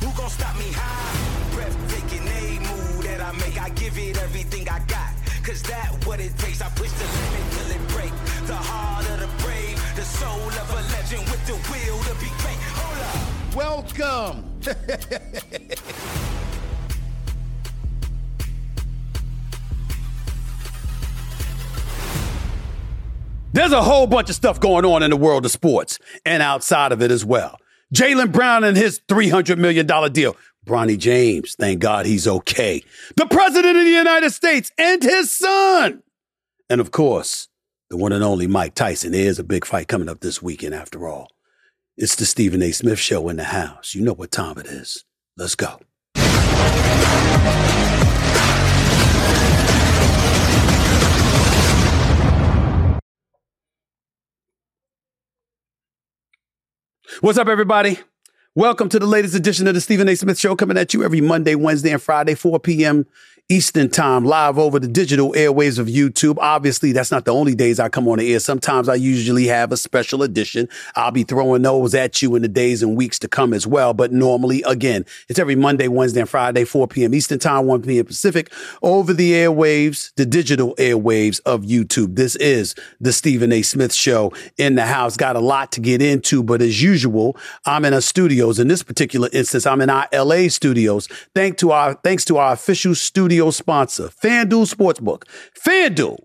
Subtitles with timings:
[0.00, 1.54] Who gon' stop me high?
[1.54, 3.60] Breathtaking, a move that I make.
[3.60, 5.12] I give it everything I got.
[5.44, 6.62] Cause that what it takes.
[6.62, 8.12] I push the limit till it break.
[8.46, 12.30] The heart of the brave, the soul of a legend with the will to be
[12.40, 12.58] great.
[12.80, 13.20] Hold up.
[13.54, 14.46] Welcome.
[23.52, 26.92] There's a whole bunch of stuff going on in the world of sports and outside
[26.92, 27.59] of it as well.
[27.94, 30.36] Jaylen Brown and his $300 million deal.
[30.66, 32.84] Bronny James, thank God he's okay.
[33.16, 36.02] The President of the United States and his son.
[36.68, 37.48] And of course,
[37.88, 39.12] the one and only Mike Tyson.
[39.12, 41.32] There's a big fight coming up this weekend after all.
[41.96, 42.70] It's the Stephen A.
[42.70, 43.94] Smith Show in the house.
[43.94, 45.04] You know what time it is.
[45.36, 45.80] Let's go.
[57.18, 57.98] What's up, everybody?
[58.54, 60.14] Welcome to the latest edition of the Stephen A.
[60.14, 63.04] Smith Show, coming at you every Monday, Wednesday, and Friday, 4 p.m.
[63.50, 66.38] Eastern Time, live over the digital airwaves of YouTube.
[66.38, 68.38] Obviously, that's not the only days I come on the air.
[68.38, 70.68] Sometimes I usually have a special edition.
[70.94, 73.92] I'll be throwing those at you in the days and weeks to come as well.
[73.92, 77.12] But normally, again, it's every Monday, Wednesday, and Friday, 4 p.m.
[77.12, 78.04] Eastern Time, 1 p.m.
[78.04, 82.14] Pacific, over the airwaves, the digital airwaves of YouTube.
[82.14, 83.62] This is the Stephen A.
[83.62, 85.16] Smith Show in the house.
[85.16, 88.60] Got a lot to get into, but as usual, I'm in a studios.
[88.60, 91.08] In this particular instance, I'm in our LA studios.
[91.34, 95.24] Thanks to our, thanks to our official studio sponsor, FanDuel Sportsbook.
[95.66, 96.18] FanDuel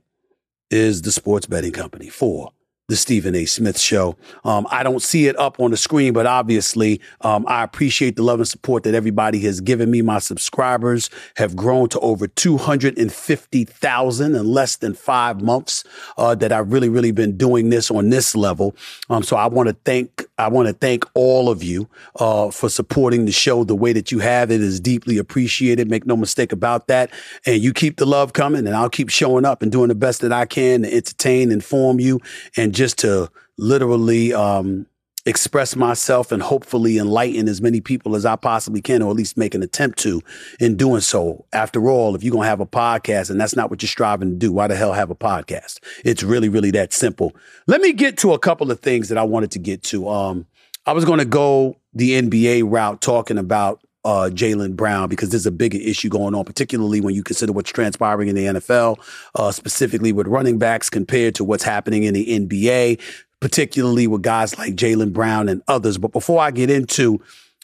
[0.70, 2.52] is the sports betting company for
[2.88, 3.46] the Stephen A.
[3.46, 4.16] Smith Show.
[4.44, 8.22] Um, I don't see it up on the screen, but obviously, um, I appreciate the
[8.22, 10.04] love and support that everybody has given me.
[10.04, 15.84] My subscribers have grown to over 250,000 in less than five months
[16.18, 18.76] uh, that I've really, really been doing this on this level.
[19.10, 21.88] Um, so I want to thank I want to thank all of you
[22.20, 24.52] uh, for supporting the show the way that you have.
[24.52, 25.90] It is deeply appreciated.
[25.90, 27.10] Make no mistake about that.
[27.46, 30.20] And you keep the love coming, and I'll keep showing up and doing the best
[30.22, 32.20] that I can to entertain, inform you,
[32.58, 34.86] and just to literally um,
[35.26, 39.38] express myself and hopefully enlighten as many people as I possibly can, or at least
[39.38, 40.22] make an attempt to
[40.60, 41.46] in doing so.
[41.52, 44.30] After all, if you're going to have a podcast and that's not what you're striving
[44.30, 45.80] to do, why the hell have a podcast?
[46.04, 47.36] It's really, really that simple.
[47.66, 50.08] Let me get to a couple of things that I wanted to get to.
[50.10, 50.46] Um,
[50.86, 55.48] I was going to go the NBA route talking about uh, Jaylen Brown because there's
[55.48, 59.00] a bigger issue going on, particularly when you consider what's transpiring in the NFL,
[59.34, 63.02] uh, specifically with running backs compared to what's happening in the NBA,
[63.42, 65.98] particularly with guys like Jaylen Brown and others.
[65.98, 67.20] But before I get into,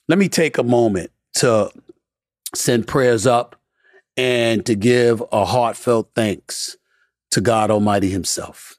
[0.08, 1.72] let me take a moment to
[2.56, 3.56] send prayers up
[4.18, 6.76] and to give a heartfelt thanks
[7.30, 8.78] to God Almighty Himself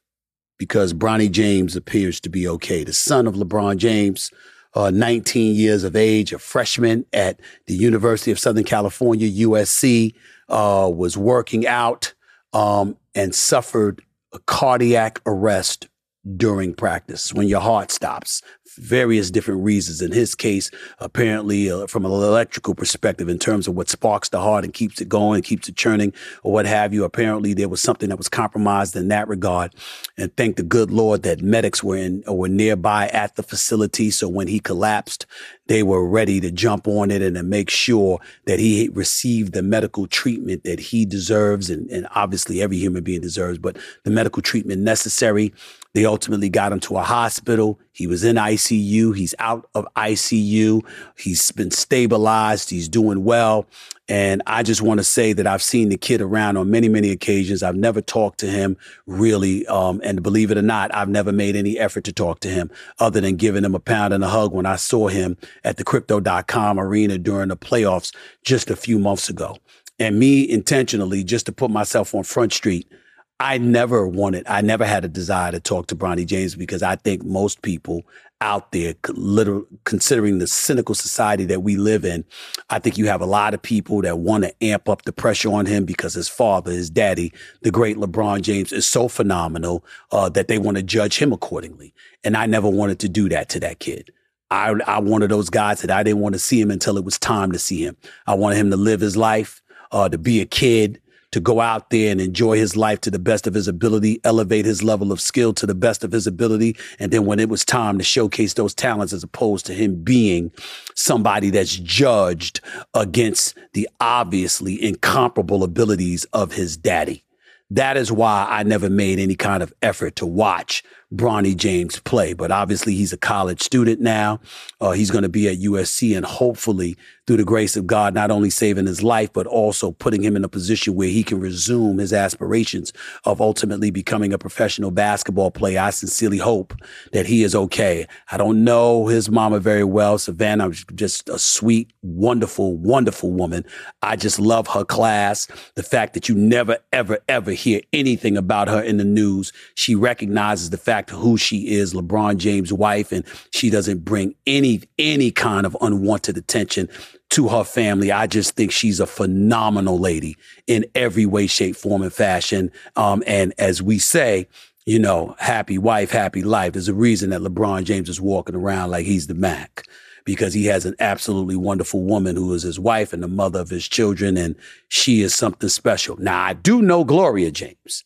[0.58, 2.84] because Bronny James appears to be okay.
[2.84, 4.30] The son of LeBron James,
[4.74, 10.14] uh, 19 years of age, a freshman at the University of Southern California, USC,
[10.48, 12.14] uh, was working out
[12.52, 14.02] um, and suffered
[14.32, 15.88] a cardiac arrest
[16.36, 18.42] during practice when your heart stops
[18.76, 20.00] various different reasons.
[20.00, 24.40] In his case, apparently uh, from an electrical perspective, in terms of what sparks the
[24.40, 26.12] heart and keeps it going, keeps it churning,
[26.42, 27.04] or what have you.
[27.04, 29.74] Apparently, there was something that was compromised in that regard.
[30.16, 34.10] And thank the good Lord that medics were in or were nearby at the facility.
[34.10, 35.26] So when he collapsed,
[35.66, 39.62] they were ready to jump on it and to make sure that he received the
[39.62, 44.42] medical treatment that he deserves, and, and obviously every human being deserves, but the medical
[44.42, 45.52] treatment necessary.
[45.94, 47.78] They ultimately got him to a hospital.
[47.92, 49.14] He was in ICU.
[49.14, 50.80] He's out of ICU.
[51.18, 52.70] He's been stabilized.
[52.70, 53.66] He's doing well.
[54.08, 57.10] And I just want to say that I've seen the kid around on many, many
[57.10, 57.62] occasions.
[57.62, 59.66] I've never talked to him really.
[59.66, 62.70] Um, and believe it or not, I've never made any effort to talk to him
[62.98, 65.84] other than giving him a pound and a hug when I saw him at the
[65.84, 69.58] crypto.com arena during the playoffs just a few months ago.
[69.98, 72.90] And me intentionally, just to put myself on Front Street,
[73.40, 76.96] I never wanted, I never had a desire to talk to Bronny James because I
[76.96, 78.04] think most people
[78.40, 82.24] out there, literally considering the cynical society that we live in,
[82.70, 85.52] I think you have a lot of people that want to amp up the pressure
[85.52, 87.32] on him because his father, his daddy,
[87.62, 91.94] the great LeBron James, is so phenomenal uh, that they want to judge him accordingly.
[92.24, 94.12] And I never wanted to do that to that kid.
[94.50, 97.18] I, I of those guys that I didn't want to see him until it was
[97.18, 97.96] time to see him.
[98.26, 99.62] I wanted him to live his life,
[99.92, 101.00] uh, to be a kid,
[101.32, 104.64] to go out there and enjoy his life to the best of his ability, elevate
[104.64, 106.76] his level of skill to the best of his ability.
[106.98, 110.52] And then when it was time to showcase those talents, as opposed to him being
[110.94, 112.60] somebody that's judged
[112.94, 117.24] against the obviously incomparable abilities of his daddy.
[117.70, 122.32] That is why I never made any kind of effort to watch Bronny James play.
[122.32, 124.40] But obviously, he's a college student now.
[124.80, 128.30] Uh, he's going to be at USC and hopefully through the grace of God, not
[128.30, 131.98] only saving his life, but also putting him in a position where he can resume
[131.98, 132.92] his aspirations
[133.24, 135.80] of ultimately becoming a professional basketball player.
[135.80, 136.74] I sincerely hope
[137.12, 138.06] that he is okay.
[138.32, 140.18] I don't know his mama very well.
[140.18, 143.64] Savannah just a sweet, wonderful, wonderful woman.
[144.02, 145.46] I just love her class.
[145.76, 149.52] The fact that you never, ever, ever hear anything about her in the news.
[149.76, 154.82] She recognizes the fact who she is, LeBron James' wife, and she doesn't bring any,
[154.98, 156.88] any kind of unwanted attention
[157.30, 158.12] to her family.
[158.12, 162.70] I just think she's a phenomenal lady in every way, shape, form, and fashion.
[162.96, 164.48] Um, and as we say,
[164.84, 166.72] you know, happy wife, happy life.
[166.72, 169.84] There's a reason that LeBron James is walking around like he's the Mac
[170.24, 173.70] because he has an absolutely wonderful woman who is his wife and the mother of
[173.70, 174.54] his children, and
[174.88, 176.16] she is something special.
[176.16, 178.04] Now, I do know Gloria James,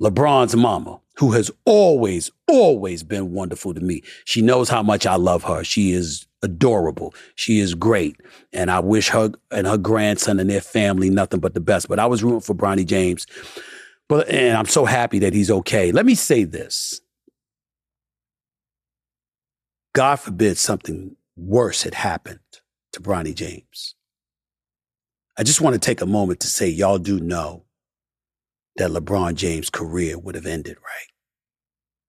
[0.00, 4.02] LeBron's mama, who has always, always been wonderful to me.
[4.24, 5.62] She knows how much I love her.
[5.62, 7.14] She is adorable.
[7.36, 8.16] She is great.
[8.52, 11.88] And I wish her and her grandson and their family nothing but the best.
[11.88, 13.26] But I was rooting for Bronny James.
[14.08, 15.92] But and I'm so happy that he's okay.
[15.92, 17.00] Let me say this.
[19.94, 22.40] God forbid something worse had happened
[22.92, 23.94] to Bronny James.
[25.38, 27.64] I just want to take a moment to say y'all do know
[28.76, 31.08] that LeBron James' career would have ended, right?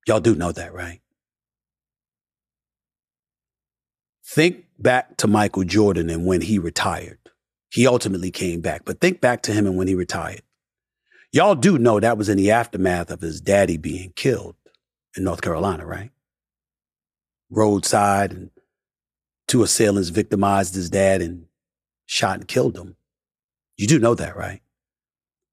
[0.07, 1.01] Y'all do know that, right?
[4.27, 7.19] Think back to Michael Jordan and when he retired.
[7.69, 10.41] He ultimately came back, but think back to him and when he retired.
[11.31, 14.55] Y'all do know that was in the aftermath of his daddy being killed
[15.17, 16.11] in North Carolina, right?
[17.49, 18.49] Roadside and
[19.47, 21.45] two assailants victimized his dad and
[22.05, 22.95] shot and killed him.
[23.77, 24.61] You do know that, right?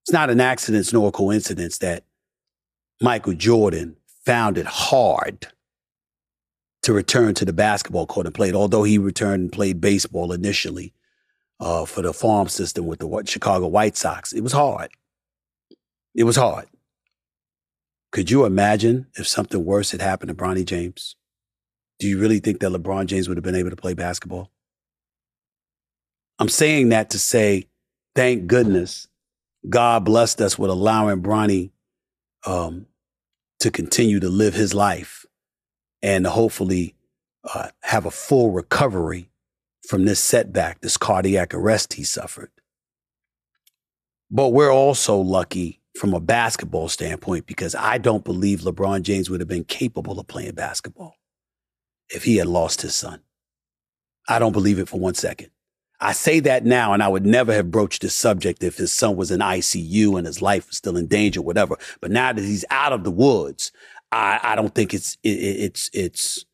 [0.02, 2.04] It's not an accident nor a coincidence that
[3.00, 5.48] Michael Jordan found it hard
[6.82, 10.92] to return to the basketball court and played, although he returned and played baseball initially
[11.60, 14.32] uh, for the farm system with the Chicago White Sox.
[14.32, 14.90] It was hard.
[16.14, 16.66] It was hard.
[18.10, 21.16] Could you imagine if something worse had happened to Bronny James?
[21.98, 24.50] Do you really think that LeBron James would have been able to play basketball?
[26.38, 27.68] I'm saying that to say,
[28.14, 29.06] thank goodness
[29.68, 31.70] God blessed us with allowing Bronny
[32.46, 32.86] um,
[33.60, 35.24] to continue to live his life
[36.02, 36.96] and hopefully
[37.54, 39.30] uh, have a full recovery
[39.88, 42.50] from this setback, this cardiac arrest he suffered.
[44.30, 49.40] But we're also lucky from a basketball standpoint because I don't believe LeBron James would
[49.40, 51.16] have been capable of playing basketball
[52.08, 53.20] if he had lost his son.
[54.28, 55.50] I don't believe it for one second.
[56.02, 59.14] I say that now, and I would never have broached this subject if his son
[59.14, 61.76] was in ICU and his life was still in danger, whatever.
[62.00, 63.70] But now that he's out of the woods,
[64.10, 66.44] I, I don't think it's it, it's it's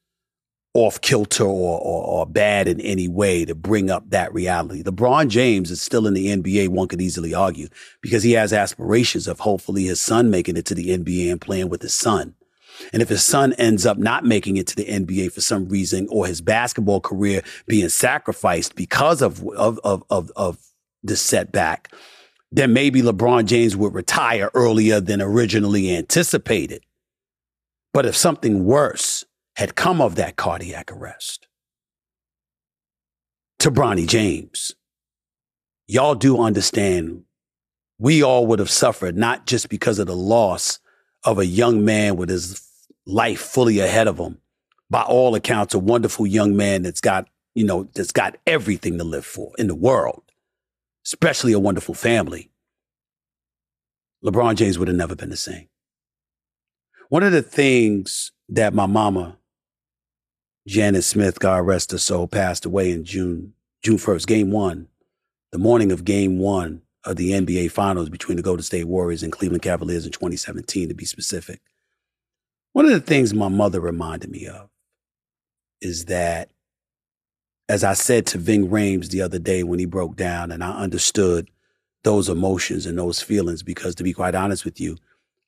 [0.74, 4.82] off kilter or, or, or bad in any way to bring up that reality.
[4.82, 6.68] LeBron James is still in the NBA.
[6.68, 7.68] One could easily argue
[8.02, 11.70] because he has aspirations of hopefully his son making it to the NBA and playing
[11.70, 12.34] with his son.
[12.92, 16.06] And if his son ends up not making it to the NBA for some reason,
[16.10, 20.58] or his basketball career being sacrificed because of of of of, of
[21.02, 21.92] the setback,
[22.50, 26.82] then maybe LeBron James would retire earlier than originally anticipated.
[27.92, 29.24] But if something worse
[29.56, 31.48] had come of that cardiac arrest
[33.58, 34.74] to Bronny James,
[35.86, 37.24] y'all do understand
[37.98, 40.78] we all would have suffered not just because of the loss
[41.24, 42.67] of a young man with his
[43.08, 44.38] life fully ahead of him.
[44.90, 49.04] By all accounts, a wonderful young man that's got, you know, that's got everything to
[49.04, 50.22] live for in the world,
[51.04, 52.50] especially a wonderful family.
[54.24, 55.68] LeBron James would have never been the same.
[57.08, 59.38] One of the things that my mama,
[60.66, 64.88] Janet Smith, God rest her soul, passed away in June, June 1st, game one,
[65.50, 69.32] the morning of game one of the NBA finals between the Golden State Warriors and
[69.32, 71.60] Cleveland Cavaliers in 2017, to be specific.
[72.72, 74.68] One of the things my mother reminded me of
[75.80, 76.50] is that,
[77.68, 80.70] as I said to Ving Rhames the other day when he broke down, and I
[80.70, 81.50] understood
[82.04, 84.96] those emotions and those feelings, because to be quite honest with you,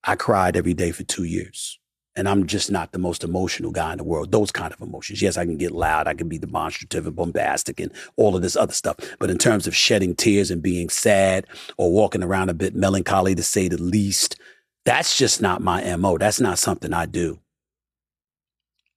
[0.05, 1.79] I cried every day for two years.
[2.17, 4.33] And I'm just not the most emotional guy in the world.
[4.33, 5.23] Those kind of emotions.
[5.23, 6.09] Yes, I can get loud.
[6.09, 8.97] I can be demonstrative and bombastic and all of this other stuff.
[9.21, 11.47] But in terms of shedding tears and being sad
[11.79, 14.37] or walking around a bit melancholy to say the least,
[14.85, 16.19] that's just not my MO.
[16.19, 17.41] That's not something I do.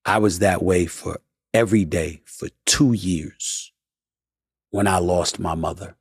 [0.05, 1.19] I was that way for
[1.53, 3.71] every day for two years
[4.69, 5.95] when I lost my mother.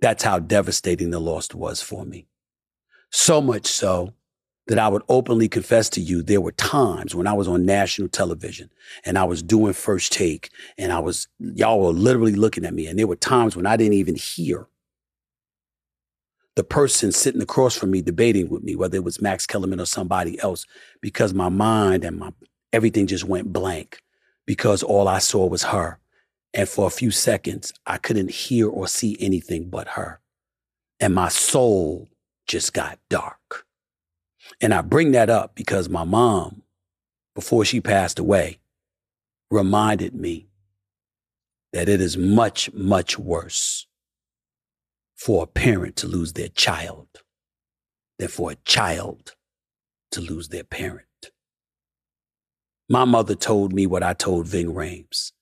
[0.00, 2.26] That's how devastating the loss was for me.
[3.10, 4.12] So much so
[4.66, 8.08] that I would openly confess to you there were times when I was on national
[8.08, 8.70] television
[9.04, 12.86] and I was doing first take and I was, y'all were literally looking at me.
[12.86, 14.66] And there were times when I didn't even hear
[16.56, 19.86] the person sitting across from me debating with me, whether it was Max Kellerman or
[19.86, 20.66] somebody else,
[21.00, 22.32] because my mind and my
[22.72, 24.00] everything just went blank
[24.46, 25.98] because all I saw was her.
[26.52, 30.20] And for a few seconds, I couldn't hear or see anything but her.
[31.00, 32.08] And my soul
[32.46, 33.66] just got dark.
[34.60, 36.62] And I bring that up because my mom,
[37.34, 38.58] before she passed away,
[39.50, 40.46] reminded me
[41.72, 43.86] that it is much, much worse
[45.16, 47.08] for a parent to lose their child
[48.18, 49.34] than for a child
[50.10, 51.06] to lose their parent.
[52.88, 55.32] My mother told me what I told Ving Rhames.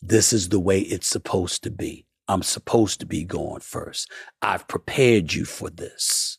[0.00, 2.06] This is the way it's supposed to be.
[2.28, 4.10] I'm supposed to be going first.
[4.42, 6.38] I've prepared you for this.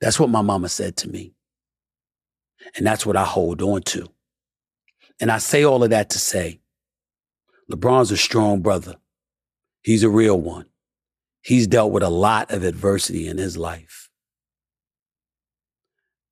[0.00, 1.34] That's what my mama said to me.
[2.76, 4.08] And that's what I hold on to.
[5.20, 6.60] And I say all of that to say
[7.70, 8.96] LeBron's a strong brother.
[9.82, 10.66] He's a real one.
[11.44, 14.08] He's dealt with a lot of adversity in his life.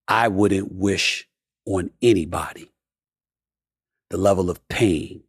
[0.08, 1.28] I wouldn't wish
[1.66, 2.70] on anybody
[4.08, 5.24] the level of pain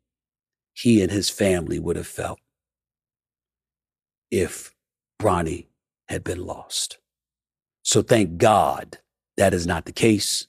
[0.73, 2.39] he and his family would have felt
[4.31, 4.73] if
[5.21, 5.67] Bronny
[6.07, 6.97] had been lost.
[7.83, 8.99] So thank God
[9.35, 10.47] that is not the case.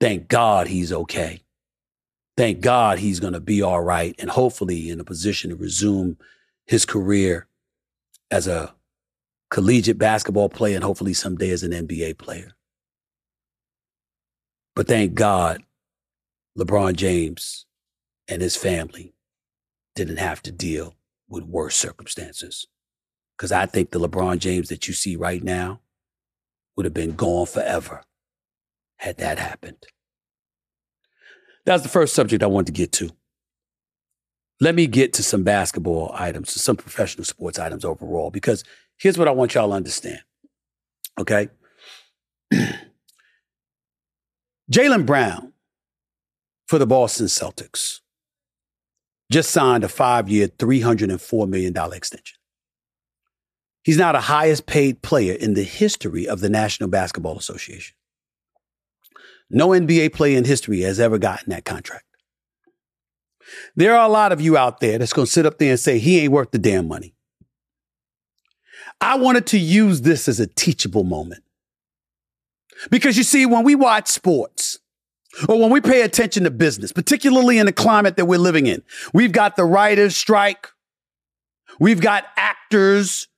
[0.00, 1.42] Thank God he's okay.
[2.36, 6.18] Thank God he's going to be all right and hopefully in a position to resume
[6.66, 7.46] his career
[8.34, 8.74] as a
[9.48, 12.50] collegiate basketball player and hopefully someday as an NBA player.
[14.74, 15.62] But thank God
[16.58, 17.66] LeBron James
[18.26, 19.14] and his family
[19.94, 20.96] didn't have to deal
[21.28, 22.66] with worse circumstances.
[23.36, 25.80] Because I think the LeBron James that you see right now
[26.76, 28.02] would have been gone forever
[28.96, 29.86] had that happened.
[31.64, 33.10] That's the first subject I wanted to get to.
[34.64, 38.64] Let me get to some basketball items, some professional sports items overall, because
[38.96, 40.20] here's what I want y'all to understand.
[41.20, 41.48] Okay?
[44.72, 45.52] Jaylen Brown
[46.66, 48.00] for the Boston Celtics
[49.30, 52.38] just signed a five year, $304 million extension.
[53.82, 57.96] He's now the highest paid player in the history of the National Basketball Association.
[59.50, 62.06] No NBA player in history has ever gotten that contract.
[63.76, 65.80] There are a lot of you out there that's going to sit up there and
[65.80, 67.14] say he ain't worth the damn money.
[69.00, 71.42] I wanted to use this as a teachable moment.
[72.90, 74.78] Because you see, when we watch sports,
[75.48, 78.82] or when we pay attention to business, particularly in the climate that we're living in,
[79.12, 80.68] we've got the writers' strike,
[81.78, 83.28] we've got actors,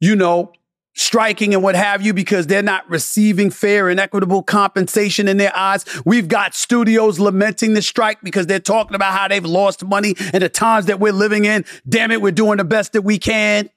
[0.00, 0.52] you know,
[0.94, 5.54] striking and what have you because they're not receiving fair and equitable compensation in their
[5.56, 5.84] eyes.
[6.04, 10.42] We've got studios lamenting the strike because they're talking about how they've lost money and
[10.42, 11.64] the times that we're living in.
[11.88, 13.70] Damn it, we're doing the best that we can.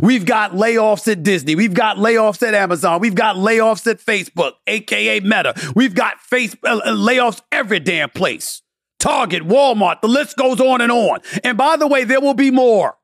[0.00, 1.54] We've got layoffs at Disney.
[1.54, 3.00] We've got layoffs at Amazon.
[3.00, 5.54] We've got layoffs at Facebook, aka Meta.
[5.74, 8.62] We've got face uh, uh, layoffs every damn place.
[9.00, 11.18] Target, Walmart, the list goes on and on.
[11.42, 12.96] And by the way, there will be more.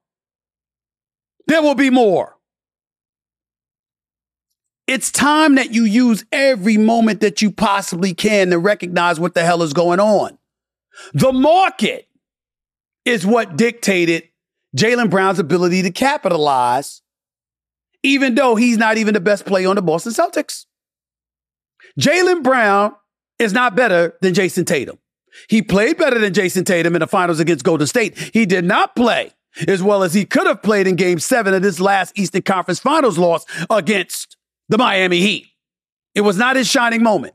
[1.49, 2.38] There will be more.
[4.89, 9.45] It's time that you use every moment that you possibly can to recognize what the
[9.45, 10.39] hell is going on.
[11.13, 12.09] The market
[13.05, 14.25] is what dictated
[14.75, 17.03] Jaylen Brown's ability to capitalize,
[18.03, 20.65] even though he's not even the best player on the Boston Celtics.
[22.01, 22.95] Jaylen Brown
[23.39, 24.99] is not better than Jayson Tatum.
[25.51, 28.17] He played better than Jayson Tatum in the finals against Golden State.
[28.33, 29.33] He did not play
[29.67, 32.81] as well as he could have played in game seven of this last Eastern Conference
[32.81, 34.38] Finals loss against
[34.69, 35.47] the Miami Heat.
[36.15, 37.35] It was not his shining moment.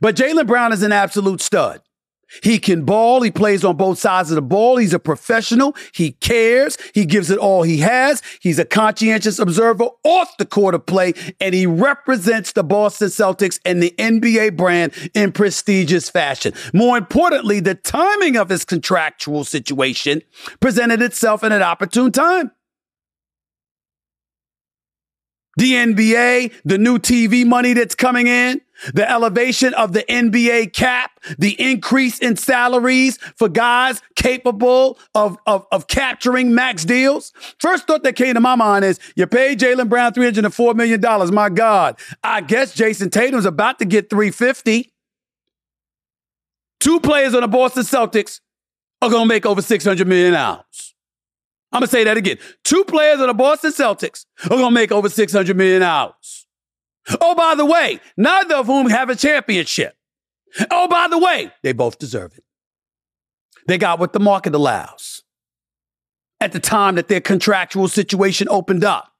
[0.00, 1.80] But Jaylen Brown is an absolute stud.
[2.42, 3.22] He can ball.
[3.22, 4.76] He plays on both sides of the ball.
[4.76, 5.74] He's a professional.
[5.92, 6.76] He cares.
[6.92, 8.22] He gives it all he has.
[8.40, 13.58] He's a conscientious observer off the court of play, and he represents the Boston Celtics
[13.64, 16.52] and the NBA brand in prestigious fashion.
[16.74, 20.22] More importantly, the timing of his contractual situation
[20.60, 22.50] presented itself in an opportune time.
[25.58, 28.60] The NBA, the new TV money that's coming in,
[28.94, 35.66] the elevation of the NBA cap, the increase in salaries for guys capable of, of,
[35.72, 37.32] of capturing max deals.
[37.58, 41.34] First thought that came to my mind is you paid Jaylen Brown $304 million.
[41.34, 41.98] My God.
[42.22, 44.92] I guess Jayson Tatum's about to get 350.
[46.78, 48.38] Two players on the Boston Celtics
[49.02, 50.87] are going to make over 600 million dollars.
[51.72, 52.38] I'm to say that again.
[52.64, 56.46] Two players of the Boston Celtics are to make over 600 million dollars.
[57.20, 59.94] Oh, by the way, neither of whom have a championship.
[60.70, 62.44] Oh, by the way, they both deserve it.
[63.66, 65.22] They got what the market allows
[66.40, 69.12] at the time that their contractual situation opened up.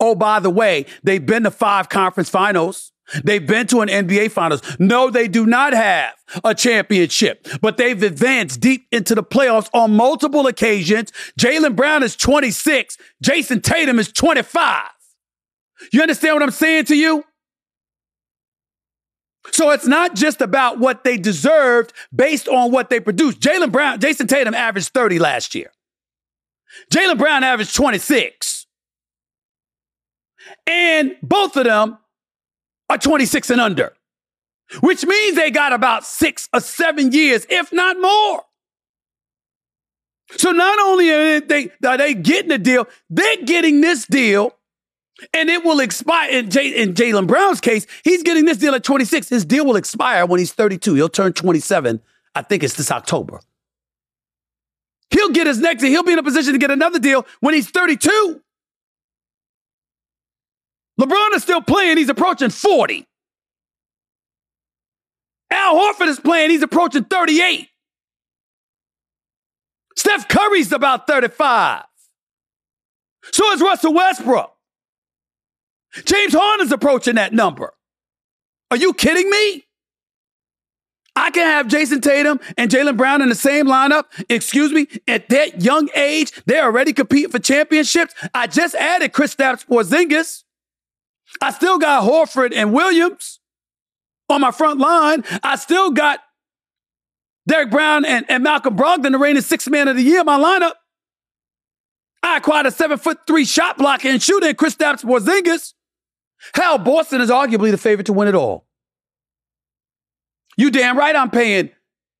[0.00, 2.92] Oh, by the way, they've been to five conference finals.
[3.22, 4.62] They've been to an NBA finals.
[4.78, 9.94] No, they do not have a championship, but they've advanced deep into the playoffs on
[9.94, 11.12] multiple occasions.
[11.38, 12.98] Jaylen Brown is 26.
[13.22, 14.88] Jayson Tatum is 25.
[15.92, 17.24] You understand what I'm saying to you?
[19.52, 23.40] So it's not just about what they deserved based on what they produced.
[23.40, 25.70] Jaylen Brown, Jayson Tatum averaged 30 last year.
[26.92, 28.66] Jaylen Brown averaged 26.
[30.66, 31.98] And both of them
[32.88, 33.92] are 26 and under,
[34.80, 38.42] which means they got about six or seven years, if not more.
[40.36, 44.54] So not only are they, are they getting a deal, they're getting this deal
[45.32, 46.30] and it will expire.
[46.30, 49.28] In, in Jaylen Brown's case, he's getting this deal at 26.
[49.28, 50.94] His deal will expire when he's 32.
[50.94, 52.00] He'll turn 27.
[52.34, 53.40] I think it's this October.
[55.10, 57.70] He'll get his next, he'll be in a position to get another deal when he's
[57.70, 58.42] 32.
[61.00, 63.06] LeBron is still playing, he's approaching 40.
[65.50, 67.68] Al Horford is playing, he's approaching 38.
[69.96, 71.84] Steph Curry's about 35.
[73.32, 74.52] So is Russell Westbrook.
[76.04, 77.72] James Harden's approaching that number.
[78.70, 79.64] Are you kidding me?
[81.18, 84.04] I can have Jayson Tatum and Jaylen Brown in the same lineup.
[84.28, 88.14] Excuse me, at that young age, they're already competing for championships.
[88.34, 90.44] I just added Chris Kristaps Porzingis.
[91.40, 93.40] I still got Horford and Williams
[94.28, 95.24] on my front line.
[95.42, 96.20] I still got
[97.46, 100.72] Derrick Brown and, and Malcolm Brogdon, the reigning sixth man of the year, my lineup.
[102.22, 105.74] I acquired a seven foot three shot blocker and shooter in Kristaps Porzingis.
[106.54, 108.66] Hell, Boston is arguably the favorite to win it all.
[110.56, 111.70] You damn right I'm paying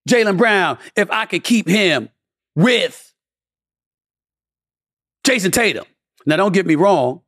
[0.08, 2.08] Jaylen Brown if I could keep him
[2.54, 3.12] with
[5.24, 5.84] Jayson Tatum.
[6.24, 7.22] Now, don't get me wrong.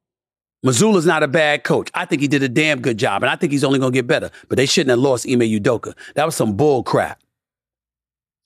[0.65, 1.91] Mazzulla's not a bad coach.
[1.95, 3.97] I think he did a damn good job, and I think he's only going to
[3.97, 4.31] get better.
[4.49, 5.95] But they shouldn't have lost Ime Udoka.
[6.15, 7.21] That was some bull crap.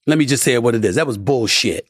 [0.07, 0.97] Let me just say what it is.
[0.97, 1.89] That was bullshit.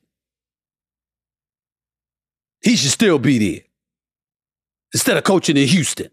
[2.62, 3.62] He should still be there
[4.92, 6.10] instead of coaching in Houston.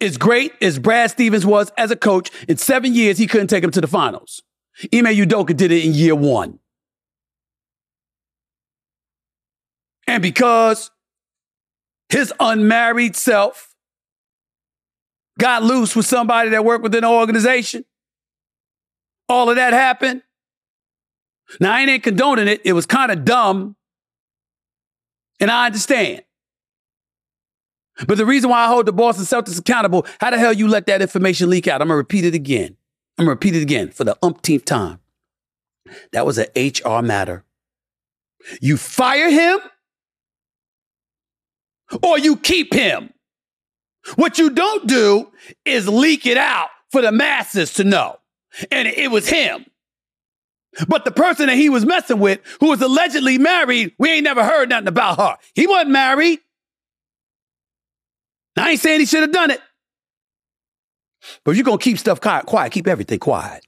[0.00, 3.64] As great as Brad Stevens was as a coach, in seven years, he couldn't take
[3.64, 4.42] him to the finals.
[4.92, 6.58] Ime Udoka did it in year one.
[10.06, 10.90] And because
[12.08, 13.74] his unmarried self
[15.38, 17.84] got loose with somebody that worked within the organization.
[19.28, 20.22] All of that happened.
[21.60, 22.60] Now, I ain't condoning it.
[22.64, 23.76] It was kind of dumb.
[25.40, 26.22] And I understand.
[28.06, 30.86] But the reason why I hold the Boston Celtics accountable, how the hell you let
[30.86, 31.80] that information leak out?
[31.80, 32.76] I'm going to repeat it again.
[33.18, 35.00] I'm going to repeat it again for the umpteenth time.
[36.12, 37.44] That was an HR matter.
[38.60, 39.58] You fire him
[42.02, 43.12] or you keep him.
[44.14, 45.30] What you don't do
[45.64, 48.18] is leak it out for the masses to know.
[48.70, 49.66] And it was him.
[50.88, 54.44] But the person that he was messing with, who was allegedly married, we ain't never
[54.44, 55.36] heard nothing about her.
[55.54, 56.38] He wasn't married.
[58.56, 59.60] I ain't saying he should have done it.
[61.44, 63.66] But if you're going to keep stuff quiet, keep everything quiet.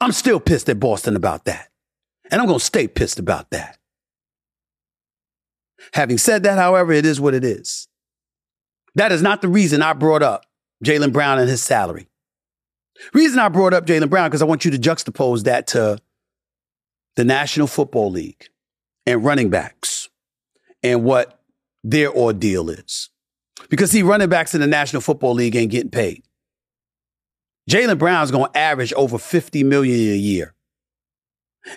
[0.00, 1.70] I'm still pissed at Boston about that.
[2.30, 3.78] And I'm going to stay pissed about that.
[5.94, 7.88] Having said that, however, it is what it is.
[8.94, 10.46] That is not the reason I brought up
[10.84, 12.08] Jaylen Brown and his salary.
[13.12, 15.98] Reason I brought up Jaylen Brown because I want you to juxtapose that to
[17.16, 18.48] the National Football League
[19.04, 20.08] and running backs
[20.82, 21.40] and what
[21.84, 23.10] their ordeal is.
[23.68, 26.22] Because see, running backs in the National Football League ain't getting paid.
[27.70, 30.54] Jaylen Brown's going to average over 50 million a year.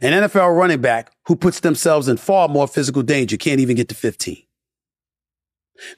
[0.01, 3.89] An NFL running back who puts themselves in far more physical danger can't even get
[3.89, 4.43] to 15.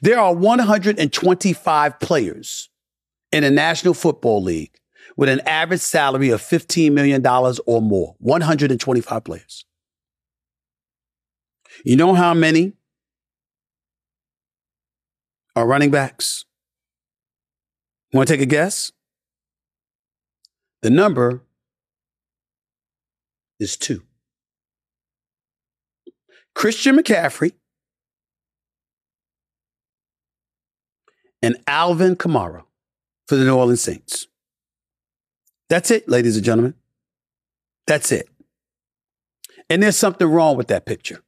[0.00, 2.70] There are 125 players
[3.30, 4.72] in the National Football League
[5.16, 7.24] with an average salary of $15 million
[7.66, 8.14] or more.
[8.18, 9.64] 125 players.
[11.84, 12.74] You know how many
[15.56, 16.44] are running backs?
[18.12, 18.92] Want to take a guess?
[20.82, 21.42] The number
[23.62, 24.02] is two.
[26.54, 27.52] Christian McCaffrey
[31.42, 32.64] and Alvin Kamara
[33.26, 34.26] for the New Orleans Saints.
[35.68, 36.74] That's it, ladies and gentlemen.
[37.86, 38.28] That's it.
[39.70, 41.22] And there's something wrong with that picture.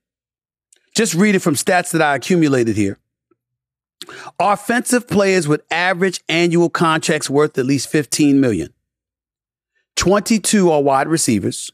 [0.94, 2.98] Just read it from stats that I accumulated here.
[4.38, 8.72] Offensive players with average annual contracts worth at least 15 million.
[9.96, 11.72] 22 are wide receivers.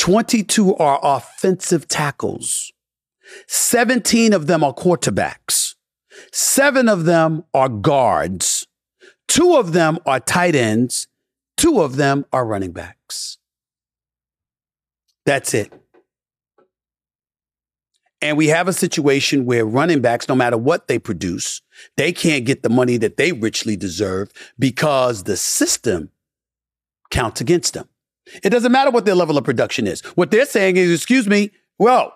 [0.00, 2.72] 22 are offensive tackles.
[3.48, 5.74] 17 of them are quarterbacks.
[6.32, 8.66] Seven of them are guards.
[9.28, 11.06] Two of them are tight ends.
[11.58, 13.36] Two of them are running backs.
[15.26, 15.70] That's it.
[18.22, 21.60] And we have a situation where running backs, no matter what they produce,
[21.98, 26.10] they can't get the money that they richly deserve because the system
[27.10, 27.89] counts against them.
[28.42, 30.00] It doesn't matter what their level of production is.
[30.16, 32.12] What they're saying is, excuse me, well,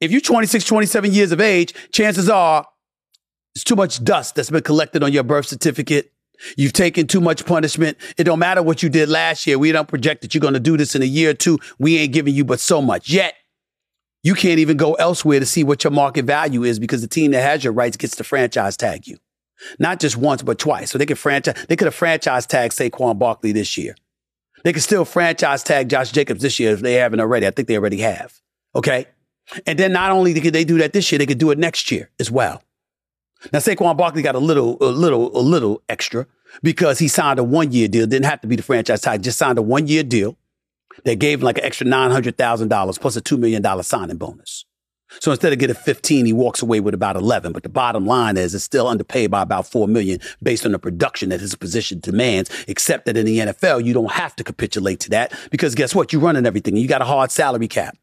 [0.00, 2.66] if you're 26, 27 years of age, chances are
[3.54, 6.12] it's too much dust that's been collected on your birth certificate.
[6.56, 7.98] You've taken too much punishment.
[8.16, 9.58] It don't matter what you did last year.
[9.58, 11.58] We don't project that you're going to do this in a year or two.
[11.78, 13.10] We ain't giving you but so much.
[13.10, 13.34] Yet,
[14.22, 17.30] you can't even go elsewhere to see what your market value is because the team
[17.32, 19.18] that has your rights gets to franchise tag you.
[19.78, 20.90] Not just once, but twice.
[20.90, 23.94] So they could franchise, they could have franchise tagged Saquon Barkley this year.
[24.62, 27.46] They could still franchise tag Josh Jacobs this year if they haven't already.
[27.46, 28.40] I think they already have.
[28.74, 29.06] Okay.
[29.66, 31.90] And then not only could they do that this year, they could do it next
[31.90, 32.62] year as well.
[33.52, 36.26] Now Saquon Barkley got a little, a little, a little extra
[36.62, 38.06] because he signed a one year deal.
[38.06, 40.36] Didn't have to be the franchise tag, just signed a one year deal.
[41.04, 44.66] They gave him like an extra $900,000 plus a $2 million signing bonus.
[45.18, 47.52] So instead of getting 15, he walks away with about 11.
[47.52, 50.78] But the bottom line is it's still underpaid by about 4 million based on the
[50.78, 55.00] production that his position demands, except that in the NFL, you don't have to capitulate
[55.00, 56.12] to that because guess what?
[56.12, 56.76] You're running everything.
[56.76, 57.96] You got a hard salary cap.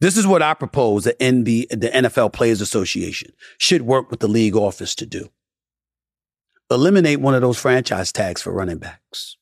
[0.00, 4.18] This is what I propose that in the, the NFL Players Association should work with
[4.18, 5.30] the league office to do.
[6.70, 9.36] Eliminate one of those franchise tags for running backs.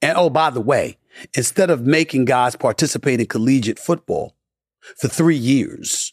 [0.00, 0.96] And oh, by the way,
[1.34, 4.34] instead of making guys participate in collegiate football
[4.96, 6.12] for three years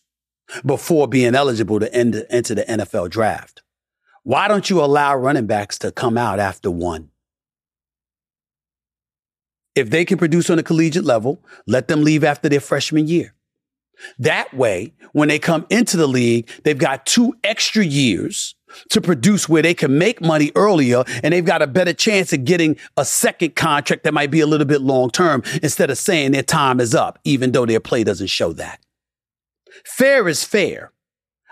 [0.66, 3.62] before being eligible to enter the NFL draft,
[4.24, 7.10] why don't you allow running backs to come out after one?
[9.74, 13.34] If they can produce on a collegiate level, let them leave after their freshman year.
[14.20, 18.56] That way, when they come into the league, they've got two extra years
[18.90, 22.46] to produce where they can make money earlier and they've got a better chance of
[22.46, 26.32] getting a second contract that might be a little bit long term instead of saying
[26.32, 28.80] their time is up, even though their play doesn't show that.
[29.86, 30.92] Fair is fair.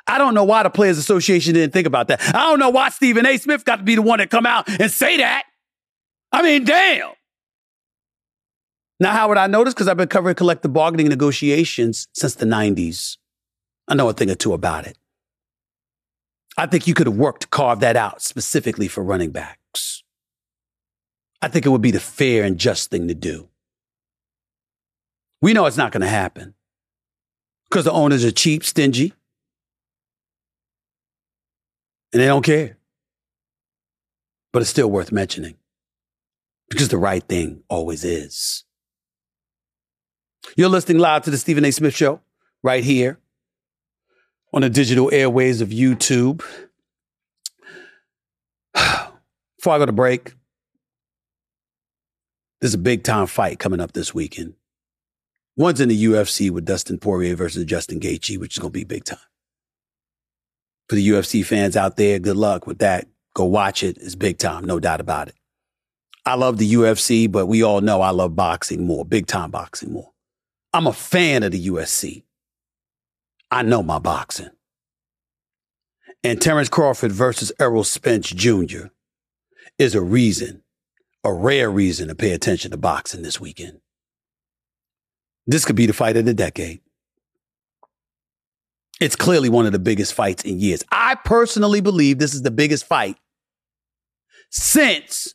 [0.08, 2.20] I don't know why the Players Association didn't think about that.
[2.36, 3.38] I don't know why Stephen A.
[3.38, 5.44] Smith got to be the one that come out and say that.
[6.32, 7.12] I mean, damn.
[9.00, 9.74] Now, how would I know this?
[9.74, 13.18] Because I've been covering collective bargaining negotiations since the 90s.
[13.88, 14.98] I know a thing or two about it.
[16.60, 20.04] I think you could have worked to carve that out specifically for running backs.
[21.42, 23.48] I think it would be the fair and just thing to do.
[25.42, 26.56] We know it's not going to happen
[27.70, 29.14] because the owners are cheap, stingy,
[32.12, 32.78] and they don't care.
[34.52, 35.56] But it's still worth mentioning
[36.70, 38.66] because the right thing always is.
[40.58, 41.72] You're listening live to the Stephen A.
[41.72, 42.20] Smith Show
[42.64, 43.18] right here
[44.54, 46.40] on the digital airways of YouTube.
[48.74, 50.34] Before I go to break,
[52.62, 54.54] there's a big time fight coming up this weekend.
[55.56, 58.86] One's in the UFC with Dustin Poirier versus Justin Gaethje, which is going to be
[58.86, 59.20] big time.
[60.88, 63.08] For the UFC fans out there, good luck with that.
[63.36, 63.98] Go watch it.
[63.98, 65.36] It's big time, no doubt about it.
[66.26, 69.92] I love the UFC, but we all know I love boxing more, big time boxing
[69.92, 70.12] more.
[70.74, 72.24] I'm a fan of the UFC.
[73.52, 74.50] I know my boxing.
[76.24, 78.88] And Terence Crawford versus Errol Spence Jr.
[79.78, 80.64] is a reason,
[81.24, 83.80] a rare reason to pay attention to boxing this weekend.
[85.48, 86.82] This could be the fight of the decade.
[89.00, 90.84] It's clearly one of the biggest fights in years.
[90.92, 93.16] I personally believe this is the biggest fight
[94.50, 95.34] since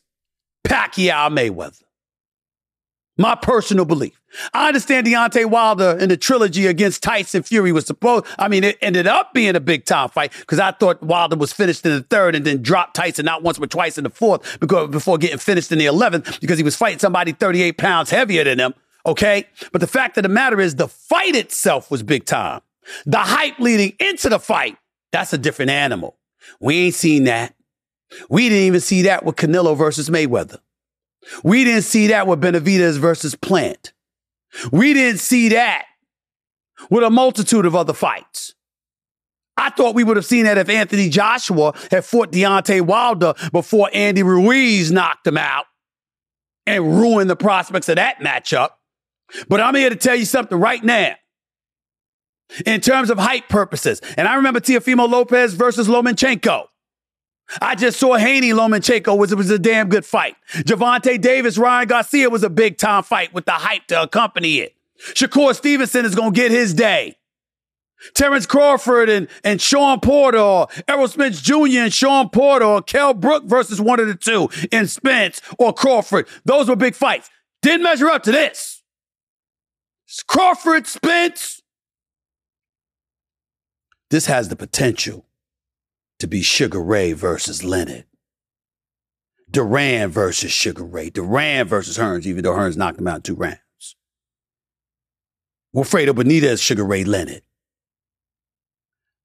[0.65, 1.81] Pacquiao Mayweather.
[3.17, 4.19] My personal belief.
[4.53, 8.77] I understand Deontay Wilder in the trilogy against Tyson Fury was supposed, I mean, it
[8.81, 12.01] ended up being a big time fight because I thought Wilder was finished in the
[12.03, 15.37] third and then dropped Tyson not once but twice in the fourth because, before getting
[15.37, 18.73] finished in the 11th because he was fighting somebody 38 pounds heavier than him.
[19.05, 19.47] Okay.
[19.71, 22.61] But the fact of the matter is the fight itself was big time.
[23.05, 24.77] The hype leading into the fight,
[25.11, 26.17] that's a different animal.
[26.59, 27.55] We ain't seen that.
[28.29, 30.59] We didn't even see that with Canelo versus Mayweather.
[31.43, 33.93] We didn't see that with Benavidez versus Plant.
[34.71, 35.85] We didn't see that
[36.89, 38.53] with a multitude of other fights.
[39.57, 43.89] I thought we would have seen that if Anthony Joshua had fought Deontay Wilder before
[43.93, 45.65] Andy Ruiz knocked him out
[46.65, 48.71] and ruined the prospects of that matchup.
[49.47, 51.15] But I'm here to tell you something right now.
[52.65, 56.67] In terms of hype purposes, and I remember Teofimo Lopez versus Lomachenko.
[57.61, 60.35] I just saw Haney Lomachenko was it was a damn good fight.
[60.53, 64.75] Gervonta Davis, Ryan Garcia was a big time fight with the hype to accompany it.
[65.13, 67.17] Shakur Stevenson is gonna get his day.
[68.13, 71.79] Terence Crawford and, and Shawn Porter, or Errol Spence Jr.
[71.79, 76.27] and Shawn Porter, or Kell Brook versus one of the two and Spence or Crawford.
[76.43, 77.29] Those were big fights.
[77.61, 78.83] Didn't measure up to this.
[80.27, 81.61] Crawford, Spence.
[84.11, 85.25] This has the potential
[86.25, 88.05] to be Sugar Ray versus Leonard.
[89.49, 91.11] Duran versus Sugar Ray.
[91.11, 93.59] Duran versus Hearns, even though Hearns knocked him out in two rounds.
[95.75, 97.43] Wilfredo Benitez, Sugar Ray Leonard.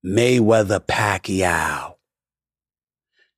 [0.04, 1.94] Mayweather Pacquiao.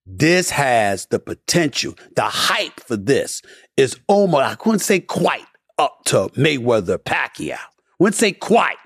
[0.05, 1.95] This has the potential.
[2.17, 3.43] The hype for this
[3.77, 5.47] is almost, I couldn't say quite
[5.79, 7.59] up to Mayweather Pacquiao.
[8.01, 8.79] Wouldn't say quite,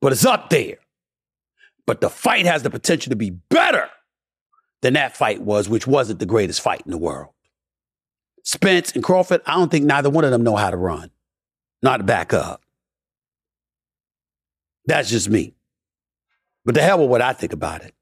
[0.00, 0.78] but it's up there.
[1.86, 3.88] But the fight has the potential to be better
[4.82, 7.30] than that fight was, which wasn't the greatest fight in the world.
[8.44, 11.10] Spence and Crawford, I don't think neither one of them know how to run,
[11.82, 12.62] not to back up.
[14.86, 15.54] That's just me.
[16.64, 17.94] But the hell with what I think about it.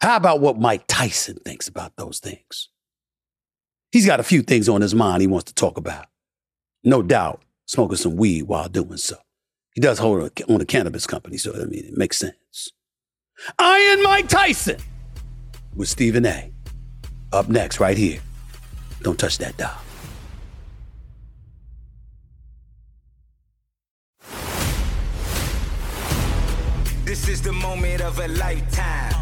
[0.00, 2.68] How about what Mike Tyson thinks about those things?
[3.90, 6.06] He's got a few things on his mind he wants to talk about.
[6.84, 9.16] No doubt, smoking some weed while doing so.
[9.74, 12.36] He does hold a, own a cannabis company, so I mean, it makes sense.
[13.58, 14.78] Iron Mike Tyson
[15.74, 16.52] with Stephen A.
[17.32, 18.20] Up next, right here.
[19.02, 19.80] Don't touch that dial.
[27.04, 29.14] This is the moment of a lifetime.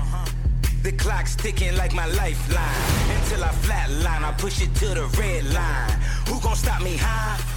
[0.82, 3.20] The clock's ticking like my lifeline.
[3.20, 5.90] Until I flatline, I push it to the red line.
[6.28, 7.55] Who gon' stop me high?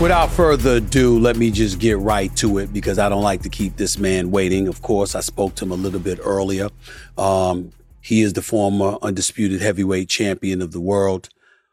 [0.00, 3.48] Without further ado, let me just get right to it because I don't like to
[3.48, 4.66] keep this man waiting.
[4.66, 6.70] Of course, I spoke to him a little bit earlier.
[7.16, 11.28] Um, he is the former undisputed heavyweight champion of the world,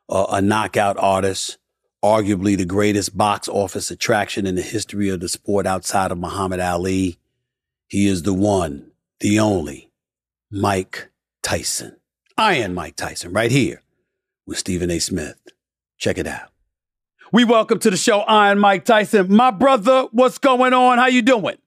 [0.10, 1.58] uh, a knockout artist,
[2.04, 6.60] arguably the greatest box office attraction in the history of the sport outside of Muhammad
[6.60, 7.18] Ali.
[7.88, 9.92] He is the one, the only
[10.52, 11.10] Mike
[11.42, 11.96] Tyson.
[12.38, 13.82] Iron Mike Tyson, right here
[14.46, 15.00] with Stephen A.
[15.00, 15.38] Smith.
[15.98, 16.50] Check it out.
[17.32, 19.32] We welcome to the show Iron Mike Tyson.
[19.32, 20.98] My brother, what's going on?
[20.98, 21.58] How you doing?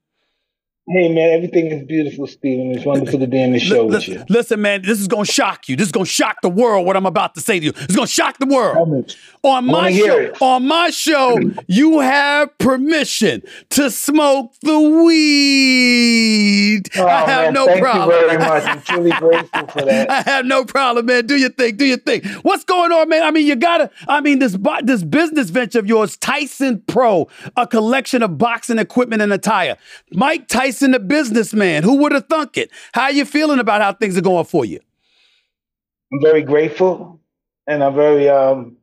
[0.92, 2.72] Hey man, everything is beautiful, Stephen.
[2.72, 4.22] It's wonderful to be in the show with you.
[4.28, 5.74] Listen, man, this is gonna shock you.
[5.74, 6.84] This is gonna shock the world.
[6.84, 9.16] What I'm about to say to you, it's gonna shock the world.
[9.42, 10.42] On my show, it.
[10.42, 16.90] on my show, you have permission to smoke the weed.
[16.96, 18.10] Oh, I have man, no thank problem.
[18.10, 18.64] Thank you very much.
[18.64, 20.10] I'm truly grateful for that.
[20.10, 21.26] I have no problem, man.
[21.26, 21.76] Do your thing.
[21.76, 22.22] Do your thing.
[22.42, 23.22] What's going on, man?
[23.22, 23.90] I mean, you gotta.
[24.08, 29.22] I mean, this this business venture of yours, Tyson Pro, a collection of boxing equipment
[29.22, 29.78] and attire.
[30.12, 31.82] Mike Tyson, the businessman.
[31.82, 32.70] Who would have thunk it?
[32.92, 34.80] How you feeling about how things are going for you?
[36.12, 37.20] I'm very grateful,
[37.66, 38.76] and I'm very um,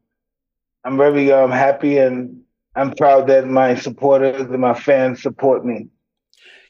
[0.84, 2.42] I'm very um happy, and
[2.76, 5.90] I'm proud that my supporters and my fans support me.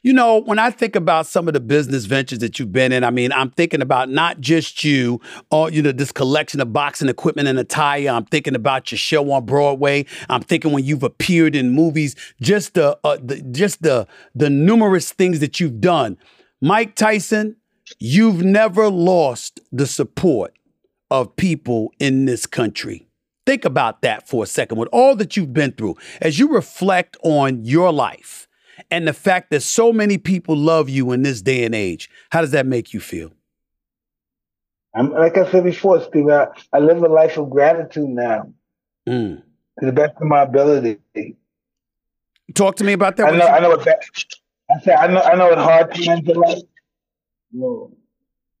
[0.02, 3.04] You know, when I think about some of the business ventures that you've been in,
[3.04, 7.10] I mean, I'm thinking about not just you, or you know, this collection of boxing
[7.10, 8.08] equipment and attire.
[8.08, 10.06] I'm thinking about your show on Broadway.
[10.30, 15.12] I'm thinking when you've appeared in movies, just the, uh, the just the the numerous
[15.12, 16.16] things that you've done.
[16.62, 17.56] Mike Tyson,
[17.98, 20.54] you've never lost the support
[21.10, 23.06] of people in this country.
[23.44, 24.78] Think about that for a second.
[24.78, 28.46] With all that you've been through, as you reflect on your life
[28.90, 32.40] and the fact that so many people love you in this day and age, how
[32.40, 33.32] does that make you feel?
[34.94, 36.28] I'm like I said before, Steve.
[36.28, 38.52] I, I live a life of gratitude now,
[39.08, 39.42] Mm.
[39.78, 40.98] to the best of my ability.
[42.54, 43.32] Talk to me about that.
[43.32, 43.46] I know.
[43.46, 44.02] I know what that.
[44.70, 44.96] I said.
[44.96, 45.20] I know.
[45.20, 46.64] I know what hard times are like.
[47.52, 47.92] No,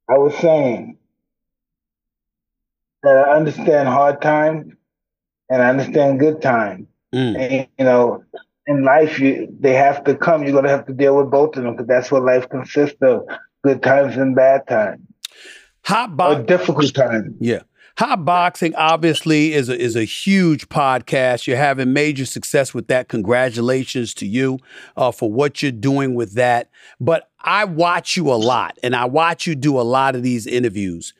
[0.08, 0.98] I was saying
[3.02, 4.72] that I understand hard times
[5.48, 6.86] and I understand good times.
[7.14, 7.38] Mm.
[7.38, 8.24] And you know,
[8.70, 10.44] in life, you they have to come.
[10.44, 13.26] You're gonna have to deal with both of them because that's what life consists of:
[13.64, 15.00] good times and bad times,
[15.84, 16.46] Hot or box.
[16.46, 17.34] difficult times.
[17.40, 17.62] Yeah.
[17.98, 21.46] Hot boxing obviously is a, is a huge podcast.
[21.46, 23.08] You're having major success with that.
[23.08, 24.58] Congratulations to you
[24.96, 26.70] uh, for what you're doing with that.
[26.98, 30.46] But I watch you a lot and I watch you do a lot of these
[30.46, 31.12] interviews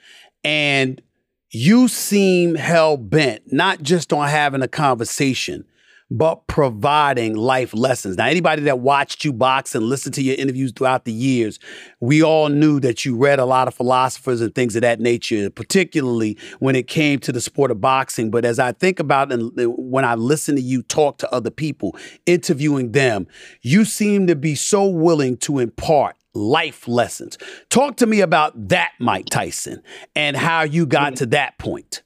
[0.43, 1.03] and
[1.51, 5.67] you seem hell bent, not just on having a conversation,
[6.11, 8.17] but providing life lessons.
[8.17, 11.61] Now, anybody that watched you box and listened to your interviews throughout the years,
[12.01, 15.51] we all knew that you read a lot of philosophers and things of that nature,
[15.51, 18.31] particularly when it came to the sport of boxing.
[18.31, 21.51] But as I think about and uh, when I listen to you talk to other
[21.51, 21.97] people,
[22.27, 23.29] interviewing them,
[23.63, 27.39] you seem to be so willing to impart life lessons.
[27.69, 29.83] Talk to me about that, Mike Tyson,
[30.17, 31.17] and how you got mm.
[31.17, 32.03] to that point.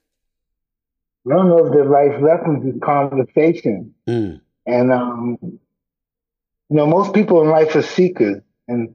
[1.26, 3.93] I don't know if the life lessons is conversation.
[4.08, 4.40] Mm.
[4.66, 5.60] And, um, you
[6.70, 8.94] know, most people in life are seekers, and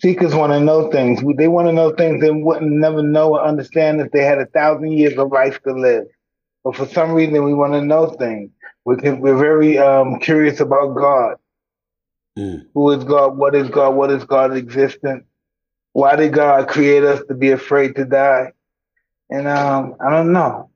[0.00, 1.22] seekers want to know things.
[1.36, 4.46] They want to know things they wouldn't never know or understand if they had a
[4.46, 6.06] thousand years of life to live.
[6.64, 8.50] But for some reason, we want to know things.
[8.84, 11.36] We're, we're very um, curious about God.
[12.38, 12.66] Mm.
[12.74, 13.36] Who is God?
[13.36, 13.90] What is God?
[13.90, 15.24] What is God's existence?
[15.92, 18.52] Why did God create us to be afraid to die?
[19.30, 20.70] And um, I don't know.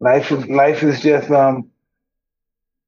[0.00, 1.70] Life is life is just um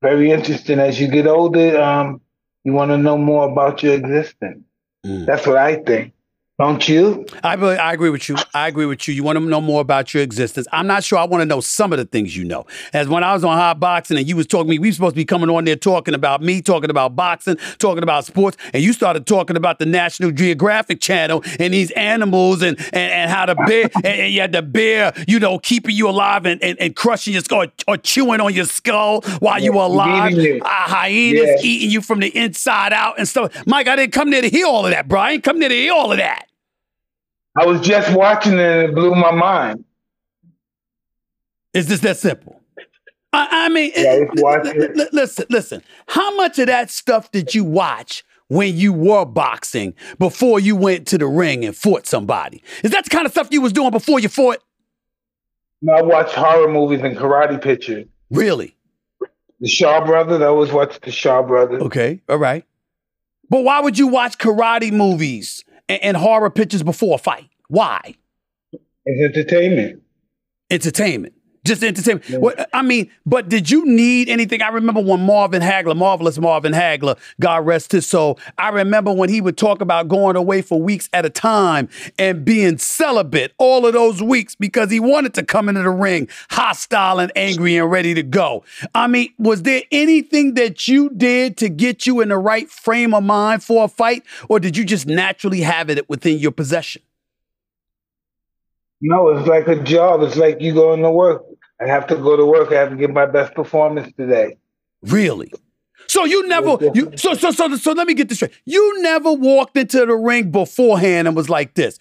[0.06, 0.78] very interesting.
[0.78, 2.20] As you get older, um,
[2.64, 4.62] you want to know more about your existence.
[5.04, 5.26] Mm.
[5.26, 6.12] That's what I think.
[6.58, 7.26] Don't you?
[7.44, 8.36] I I agree with you.
[8.54, 9.12] I agree with you.
[9.12, 10.66] You want to know more about your existence.
[10.72, 12.64] I'm not sure I want to know some of the things you know.
[12.94, 14.94] As when I was on hot boxing and you was talking to me, we were
[14.94, 18.56] supposed to be coming on there talking about me, talking about boxing, talking about sports,
[18.72, 23.30] and you started talking about the National Geographic Channel and these animals and and, and
[23.30, 26.62] how the bear and, and you had the bear, you know, keeping you alive and,
[26.62, 30.32] and, and crushing your skull or, or, chewing on your skull while you were alive.
[30.34, 33.52] Uh, hyenas eating you from the inside out and stuff.
[33.66, 35.42] Mike, I didn't come there to hear all of that, Brian.
[35.42, 36.45] Come there to hear all of that.
[37.58, 39.84] I was just watching it and it blew my mind.
[41.72, 42.60] Is this that simple?
[43.32, 45.82] I, I mean, yeah, it, listen, listen.
[46.06, 51.06] How much of that stuff did you watch when you were boxing before you went
[51.08, 52.62] to the ring and fought somebody?
[52.82, 54.58] Is that the kind of stuff you was doing before you fought?
[55.82, 58.06] No, I watched horror movies and karate pictures.
[58.30, 58.74] Really?
[59.60, 60.40] The Shaw Brothers.
[60.40, 61.82] I always watched the Shaw Brothers.
[61.82, 62.64] Okay, all right.
[63.50, 67.48] But why would you watch karate movies and, and horror pictures before a fight?
[67.68, 68.14] Why?
[69.04, 70.02] It's entertainment.
[70.70, 71.34] Entertainment.
[71.66, 72.28] Just entertainment.
[72.28, 72.38] Yeah.
[72.38, 74.62] What, I mean, but did you need anything?
[74.62, 78.38] I remember when Marvin Hagler, marvelous Marvin Hagler, God rest his soul.
[78.56, 82.44] I remember when he would talk about going away for weeks at a time and
[82.44, 87.18] being celibate all of those weeks because he wanted to come into the ring hostile
[87.18, 88.64] and angry and ready to go.
[88.94, 93.14] I mean, was there anything that you did to get you in the right frame
[93.14, 97.02] of mind for a fight, or did you just naturally have it within your possession?
[99.00, 100.22] No, it's like a job.
[100.22, 101.44] It's like you going to work.
[101.80, 102.72] I have to go to work.
[102.72, 104.56] I have to give my best performance today.
[105.02, 105.52] Really?
[106.08, 108.52] So you never you so so so so let me get this straight.
[108.64, 111.98] You never walked into the ring beforehand and was like this.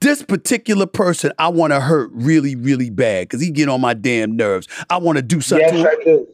[0.00, 3.94] This particular person I want to hurt really, really bad because he get on my
[3.94, 4.68] damn nerves.
[4.88, 5.76] I want to do something.
[5.76, 6.26] Yes, I do.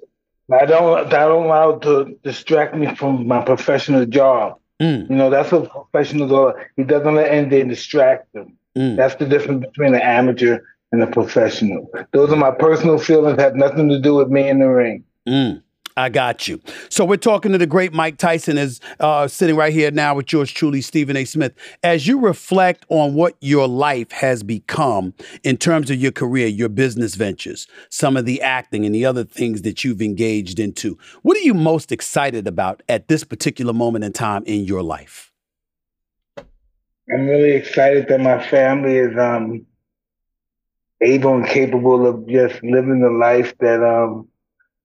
[0.53, 4.59] I don't I don't allow to distract me from my professional job.
[4.81, 5.09] Mm.
[5.09, 6.71] You know, that's what professionals are.
[6.77, 8.59] He doesn't let anything distract him.
[8.77, 8.97] Mm.
[8.97, 10.59] That's the difference between an amateur
[10.95, 11.91] and a professional.
[12.13, 15.05] Those are my personal feelings, have nothing to do with me in the ring.
[15.29, 15.63] Mm.
[15.97, 16.61] I got you.
[16.89, 20.33] So we're talking to the great Mike Tyson is uh, sitting right here now with
[20.33, 21.25] yours truly, Stephen A.
[21.25, 21.55] Smith.
[21.85, 26.69] As you reflect on what your life has become in terms of your career, your
[26.69, 31.37] business ventures, some of the acting and the other things that you've engaged into, what
[31.37, 35.31] are you most excited about at this particular moment in time in your life?
[37.13, 39.65] I'm really excited that my family is um,
[41.05, 44.29] able and capable of just living the life that um,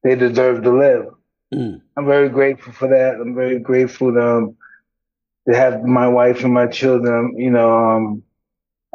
[0.04, 1.06] they deserve to live.
[1.54, 1.82] Mm.
[1.98, 3.16] I'm very grateful for that.
[3.16, 4.58] I'm very grateful to, um,
[5.48, 7.36] to have my wife and my children.
[7.38, 8.24] You know, um,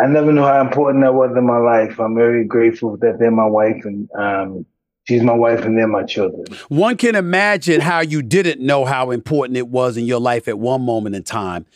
[0.01, 1.99] I never knew how important that was in my life.
[2.01, 4.67] I'm very grateful that they're my wife and um,
[5.05, 6.45] she's my wife and they're my children.
[6.69, 10.59] One can imagine how you didn't know how important it was in your life at
[10.59, 11.67] one moment in time.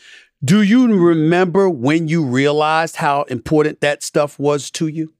[0.43, 5.13] Do you remember when you realized how important that stuff was to you?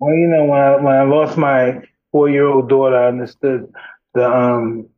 [0.00, 1.82] Well, you know, when I, when I lost my
[2.12, 3.72] four year old daughter, I understood
[4.14, 4.88] the um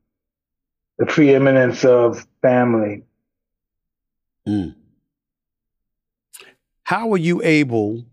[0.99, 3.05] the preeminence of family.
[4.47, 4.75] Mm.
[6.83, 8.05] How were you able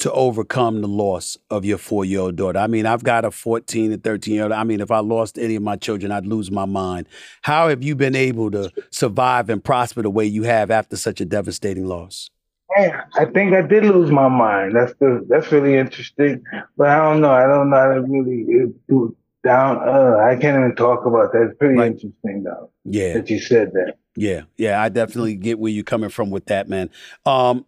[0.00, 2.58] to overcome the loss of your four year old daughter?
[2.58, 4.52] I mean, I've got a 14 and 13 year old.
[4.52, 7.08] I mean, if I lost any of my children, I'd lose my mind.
[7.42, 11.20] How have you been able to survive and prosper the way you have after such
[11.20, 12.28] a devastating loss?
[12.76, 14.76] Yeah, I think I did lose my mind.
[14.76, 16.42] That's the that's really interesting.
[16.76, 17.30] But I don't know.
[17.30, 19.78] I don't know how to really do down.
[19.88, 21.42] Uh, I can't even talk about that.
[21.42, 21.92] It's pretty right.
[21.92, 22.70] interesting, though.
[22.84, 23.94] Yeah, that you said that.
[24.16, 26.90] Yeah, yeah, I definitely get where you're coming from with that, man.
[27.24, 27.64] Um,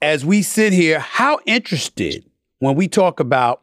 [0.00, 2.24] as we sit here, how interested
[2.60, 3.62] when we talk about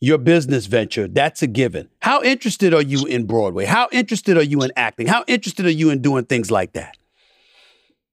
[0.00, 1.88] your business venture, that's a given.
[2.00, 3.64] How interested are you in Broadway?
[3.64, 5.06] How interested are you in acting?
[5.06, 6.98] How interested are you in doing things like that?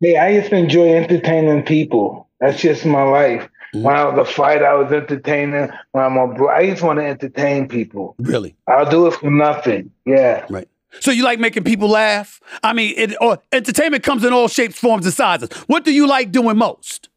[0.01, 2.27] Hey, I just enjoy entertaining people.
[2.39, 3.47] That's just my life.
[3.73, 3.83] Mm-hmm.
[3.83, 5.69] When I was a fighter, I was entertaining.
[5.91, 8.15] When I'm a bro, I just want to entertain people.
[8.17, 8.55] Really?
[8.67, 9.91] I'll do it for nothing.
[10.05, 10.47] Yeah.
[10.49, 10.67] Right.
[10.99, 12.41] So you like making people laugh?
[12.63, 15.49] I mean, it, or entertainment comes in all shapes, forms, and sizes.
[15.67, 17.09] What do you like doing most?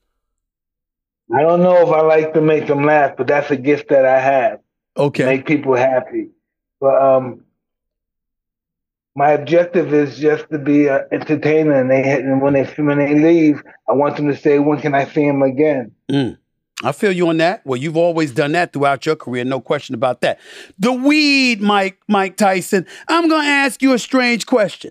[1.35, 4.05] I don't know if I like to make them laugh, but that's a gift that
[4.05, 4.61] I have.
[4.97, 5.25] Okay.
[5.25, 6.29] Make people happy.
[6.81, 7.45] But um,
[9.17, 13.15] my objective is just to be an entertainer, and they and when they when they
[13.15, 16.39] leave, I want them to say, "When can I see them again?" Mm.
[16.83, 17.65] I feel you on that.
[17.65, 20.41] Well, you've always done that throughout your career, no question about that.
[20.79, 22.85] The weed, Mike, Mike Tyson.
[23.09, 24.91] I'm going to ask you a strange question.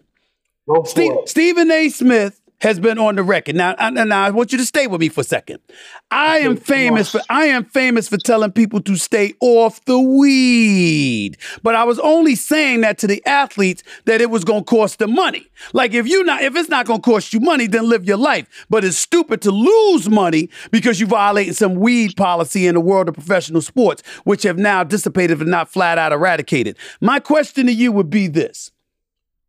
[0.85, 1.89] Steve, Stephen A.
[1.89, 3.57] Smith has been on the record.
[3.57, 5.59] Now, now I want you to stay with me for a second.
[6.09, 11.37] I am famous for I am famous for telling people to stay off the weed.
[11.61, 14.99] But I was only saying that to the athletes that it was going to cost
[14.99, 15.45] them money.
[15.73, 18.17] Like if you not if it's not going to cost you money, then live your
[18.17, 18.65] life.
[18.69, 23.09] But it's stupid to lose money because you violated some weed policy in the world
[23.09, 26.77] of professional sports, which have now dissipated and not flat out eradicated.
[27.01, 28.71] My question to you would be this: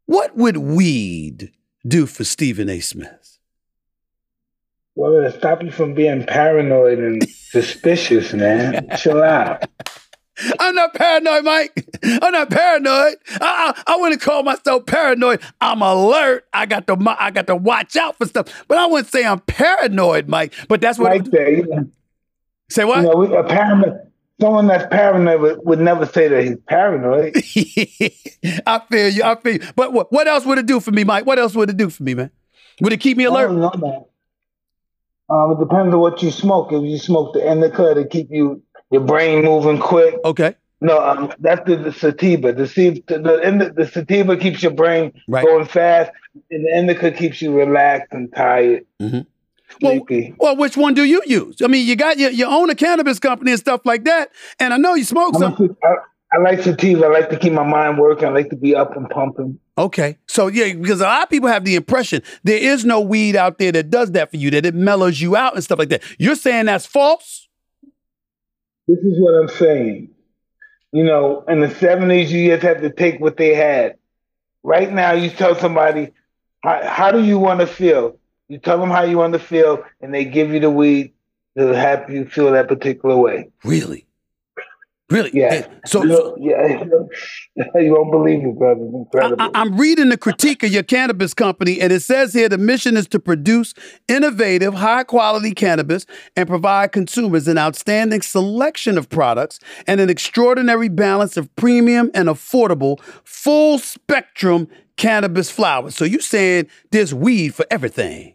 [0.06, 1.52] What would weed
[1.86, 2.80] do for Stephen A.
[2.80, 3.38] Smith?
[4.94, 8.88] Well, it'll stop you from being paranoid and suspicious, man.
[8.96, 9.64] Chill out.
[10.58, 11.86] I'm not paranoid, Mike.
[12.02, 13.16] I'm not paranoid.
[13.40, 15.40] I, I, I wouldn't call myself paranoid.
[15.60, 16.46] I'm alert.
[16.52, 18.64] I got to I got to watch out for stuff.
[18.66, 20.52] But I wouldn't say I'm paranoid, Mike.
[20.68, 21.12] But that's what.
[21.32, 21.92] Say, you
[22.68, 22.98] say what?
[22.98, 24.00] You know, a paranoid.
[24.40, 27.36] Someone that's paranoid would, would never say that he's paranoid.
[28.66, 29.22] I feel you.
[29.22, 29.60] I feel you.
[29.76, 31.24] But what, what else would it do for me, Mike?
[31.24, 32.30] What else would it do for me, man?
[32.80, 33.50] Would it keep me alert?
[33.50, 34.04] I don't know, man.
[35.30, 36.72] Um, it depends on what you smoke.
[36.72, 40.16] If you smoke the indica to keep you your brain moving quick.
[40.24, 40.54] Okay.
[40.80, 42.52] No, um, that's the, the sativa.
[42.52, 45.44] The, the, the, the sativa keeps your brain right.
[45.44, 46.12] going fast,
[46.50, 48.84] and the indica keeps you relaxed and tired.
[49.00, 49.20] Mm-hmm.
[49.82, 50.00] Well,
[50.38, 51.60] well, which one do you use?
[51.62, 54.72] I mean, you got your, you own a cannabis company and stuff like that, and
[54.72, 55.76] I know you smoke some.
[55.82, 55.94] I,
[56.34, 57.06] I like sativa.
[57.06, 58.26] I like to keep my mind working.
[58.26, 59.58] I like to be up and pumping.
[59.76, 63.36] Okay, so yeah, because a lot of people have the impression there is no weed
[63.36, 65.88] out there that does that for you, that it mellows you out and stuff like
[65.88, 66.02] that.
[66.18, 67.48] You're saying that's false.
[68.86, 70.10] This is what I'm saying.
[70.92, 73.96] You know, in the '70s, you just had to take what they had.
[74.62, 76.12] Right now, you tell somebody,
[76.62, 78.18] how, how do you want to feel?
[78.48, 81.12] You tell them how you want to feel, and they give you the weed
[81.56, 83.50] to help you feel that particular way.
[83.64, 84.06] Really?
[85.10, 85.30] Really?
[85.34, 85.66] Yeah.
[85.84, 86.66] So, so, yeah,
[87.74, 88.80] you won't believe it, brother.
[88.80, 89.50] incredible.
[89.54, 92.96] I, am reading the critique of your cannabis company, and it says here the mission
[92.96, 93.74] is to produce
[94.08, 100.88] innovative, high quality cannabis and provide consumers an outstanding selection of products and an extraordinary
[100.88, 105.94] balance of premium and affordable, full spectrum cannabis flowers.
[105.94, 108.34] So you're saying there's weed for everything.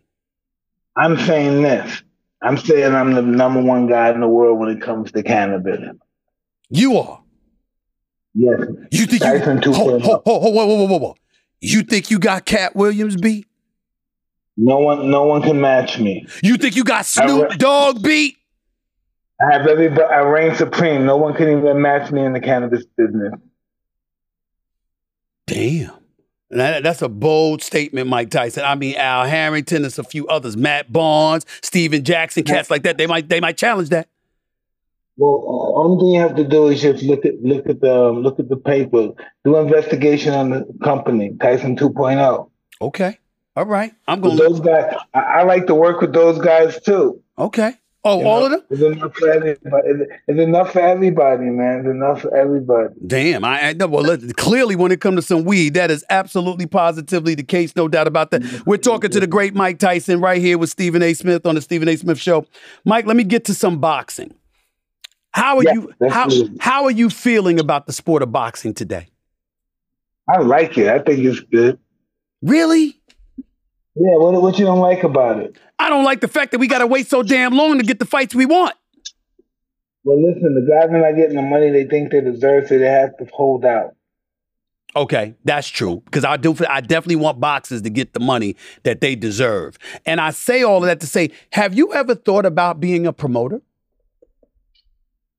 [0.95, 2.03] I'm saying this.
[2.43, 5.79] I'm saying I'm the number one guy in the world when it comes to cannabis.
[6.69, 7.21] You are.
[8.33, 8.59] Yes.
[8.91, 9.73] You think Tyson you?
[9.73, 11.15] Hold, hold, hold, hold, whoa, whoa, whoa, whoa.
[11.61, 13.47] You think you got Katt Williams beat?
[14.55, 16.27] No one, no one can match me.
[16.43, 18.37] You think you got Snoop Dogg beat?
[19.41, 20.03] I have everybody.
[20.03, 21.05] I reign supreme.
[21.05, 23.33] No one can even match me in the cannabis business.
[25.47, 25.91] Damn.
[26.51, 28.63] That, that's a bold statement, Mike Tyson.
[28.65, 32.97] I mean, Al Harrington, there's a few others, Matt Barnes, Stephen Jackson, cats like that.
[32.97, 34.09] They might they might challenge that.
[35.19, 37.93] Well, uh, only thing you have to do is just look at look at the
[37.93, 39.09] um, look at the paper,
[39.43, 42.49] do investigation on the company, Tyson 2.0.
[42.81, 43.19] Okay,
[43.57, 43.91] all right.
[44.07, 44.37] I'm going.
[44.37, 47.21] Those guys, I, I, like to work with those guys too.
[47.37, 47.73] Okay.
[48.05, 48.61] Oh, you all know, of them?
[48.69, 49.87] It's enough for everybody.
[50.29, 51.79] It's enough for everybody, man.
[51.79, 52.93] It's enough for everybody.
[53.05, 53.43] Damn.
[53.43, 53.87] I, I know.
[53.87, 57.75] Well, clearly, when it comes to some weed, that is absolutely positively the case.
[57.75, 58.63] No doubt about that.
[58.65, 61.13] We're talking to the great Mike Tyson right here with Stephen A.
[61.13, 61.97] Smith on the Stephen A.
[61.97, 62.45] Smith Show.
[62.85, 64.33] Mike, let me get to some boxing.
[65.31, 65.93] How are yeah, you?
[66.09, 69.07] How how are you feeling about the sport of boxing today?
[70.27, 70.87] I like it.
[70.87, 71.79] I think it's good.
[72.41, 72.99] Really?
[73.95, 74.15] Yeah.
[74.17, 75.57] What what you don't like about it?
[75.77, 77.99] I don't like the fact that we got to wait so damn long to get
[77.99, 78.75] the fights we want.
[80.03, 82.85] Well, listen, the guys are not getting the money they think they deserve, so they
[82.85, 83.95] have to hold out.
[84.95, 86.01] Okay, that's true.
[86.05, 89.77] Because I do, I definitely want boxers to get the money that they deserve.
[90.05, 93.13] And I say all of that to say, have you ever thought about being a
[93.13, 93.61] promoter?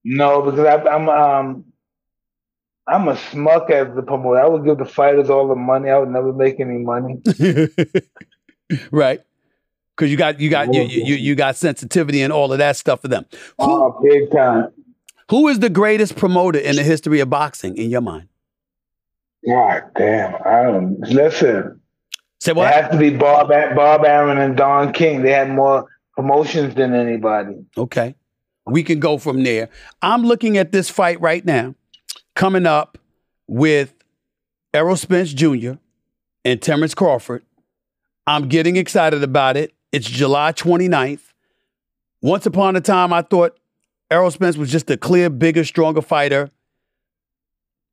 [0.05, 1.65] No, because I, am um,
[2.87, 4.41] I'm a smuck as the promoter.
[4.41, 5.91] I would give the fighters all the money.
[5.91, 7.21] I would never make any money.
[8.91, 9.21] right.
[9.97, 13.03] Because you got you got you, you you got sensitivity and all of that stuff
[13.03, 13.27] for them.
[13.59, 14.69] Who, oh, big time.
[15.29, 18.29] Who is the greatest promoter in the history of boxing in your mind?
[19.47, 20.35] God damn!
[20.45, 21.81] I don't listen.
[22.41, 22.67] Say what?
[22.67, 25.23] It has to be Bob Bob Arum and Don King.
[25.23, 25.87] They had more
[26.17, 27.57] promotions than anybody.
[27.77, 28.15] Okay,
[28.71, 29.69] we can go from there.
[30.03, 31.75] I'm looking at this fight right now,
[32.35, 32.99] coming up
[33.47, 33.95] with
[34.73, 35.73] Errol Spence Jr.
[36.45, 37.45] and Terence Crawford.
[38.27, 39.75] I'm getting excited about it.
[39.93, 41.33] It's July 29th.
[42.23, 43.59] Once upon a time, I thought
[44.11, 46.51] Errol Spence was just a clear, bigger, stronger fighter.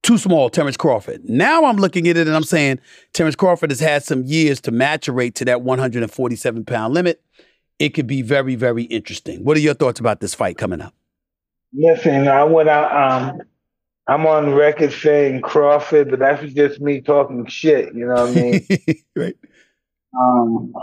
[0.04, 1.28] Too small, Terence Crawford.
[1.28, 2.80] Now I'm looking at it and I'm saying
[3.14, 7.22] Terence Crawford has had some years to maturate to that 147 pound limit.
[7.80, 9.44] It could be very, very interesting.
[9.44, 10.94] What are your thoughts about this fight coming up?
[11.74, 13.32] Listen, I went out.
[13.32, 13.42] Um,
[14.08, 17.94] I'm on record saying Crawford, but that's just me talking shit.
[17.94, 18.68] You know what I mean?
[19.16, 19.36] right.
[20.18, 20.74] Um,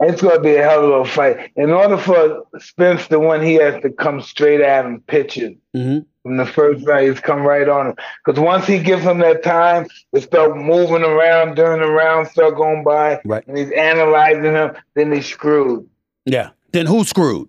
[0.00, 1.52] it's going to be a hell of a fight.
[1.54, 5.58] In order for Spence to win, he has to come straight at him pitching.
[5.76, 6.00] Mm-hmm.
[6.22, 7.96] From the first round, he's come right on him.
[8.24, 12.56] Because once he gives him that time to start moving around during the round, start
[12.56, 13.46] going by, right.
[13.48, 15.88] and he's analyzing him, then he's screwed.
[16.24, 16.50] Yeah.
[16.72, 17.48] Then who's screwed?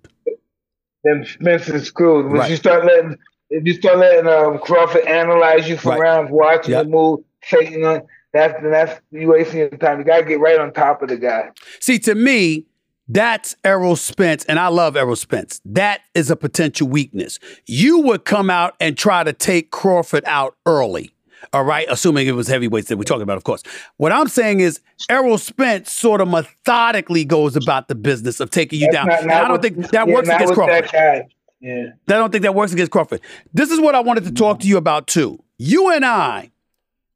[1.03, 2.26] Then Spence is screwed.
[2.26, 2.49] When right.
[2.49, 3.17] you start letting,
[3.49, 5.99] if you start letting um, Crawford analyze you for right.
[5.99, 6.86] rounds, watching yep.
[6.86, 8.01] the move, taking on,
[8.34, 9.99] that's that's you wasting your time.
[9.99, 11.51] You gotta get right on top of the guy.
[11.80, 12.65] See, to me,
[13.08, 15.62] that's Errol Spence, and I love Errol Spence.
[15.66, 17.39] That is a potential weakness.
[17.66, 21.12] You would come out and try to take Crawford out early.
[21.51, 23.64] All right, assuming it was heavyweights that we're talking about, of course.
[23.97, 24.80] What I'm saying is
[25.10, 29.08] Errol Spence sort of methodically goes about the business of taking you That's down.
[29.08, 30.89] Not, not I don't with, think that yeah, works against Crawford.
[30.91, 31.30] That
[31.60, 31.86] yeah.
[32.08, 33.22] I don't think that works against Crawford.
[33.54, 35.43] This is what I wanted to talk to you about too.
[35.58, 36.51] You and I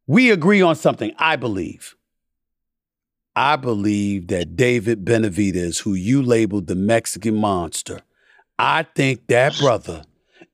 [0.08, 1.97] we agree on something, I believe.
[3.38, 8.02] I believe that David Benavidez, who you labeled the Mexican monster,
[8.58, 10.02] I think that brother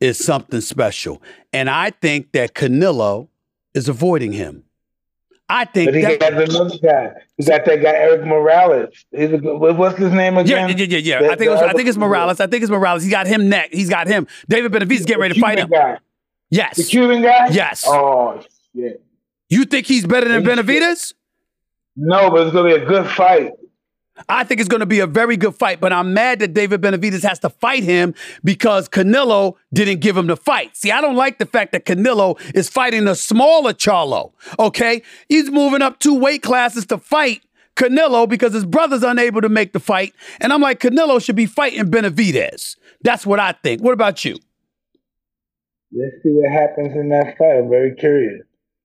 [0.02, 1.22] is something special.
[1.54, 3.30] And I think that Canelo
[3.74, 4.66] is avoiding him.
[5.48, 7.14] I think but he that, got another guy.
[7.38, 9.06] He got that guy Erik Morales.
[9.12, 10.68] He's a, what's his name again?
[10.68, 11.22] Yeah, yeah, yeah.
[11.22, 11.32] yeah.
[11.32, 12.42] I think was, I think it's Morales.
[12.42, 13.06] I think it's Morales.
[13.06, 13.70] He got him neck.
[13.72, 14.28] He's got him.
[14.50, 15.70] David Benavidez getting ready to fight him.
[15.70, 16.00] Guy.
[16.50, 16.76] Yes.
[16.76, 17.48] The Cuban guy.
[17.52, 17.86] Yes.
[17.88, 18.44] Oh
[18.76, 19.02] shit.
[19.48, 21.14] You think he's better than Benavidez?
[21.96, 23.54] No, but it's going to be a good fight.
[24.30, 26.82] I think it's going to be a very good fight, but I'm mad that David
[26.82, 28.14] Benavidez has to fight him
[28.44, 30.78] because Canelo didn't give him the fight.
[30.78, 35.02] See, I don't like the fact that Canelo is fighting a smaller Charlo, okay?
[35.30, 37.42] He's moving up two weight classes to fight
[37.76, 40.14] Canelo because his brother's unable to make the fight.
[40.40, 42.78] And I'm like, Canelo should be fighting Benavidez.
[43.02, 43.82] That's what I think.
[43.82, 44.38] What about you?
[45.92, 47.58] Let's see what happens in that fight.
[47.58, 48.44] I'm very curious.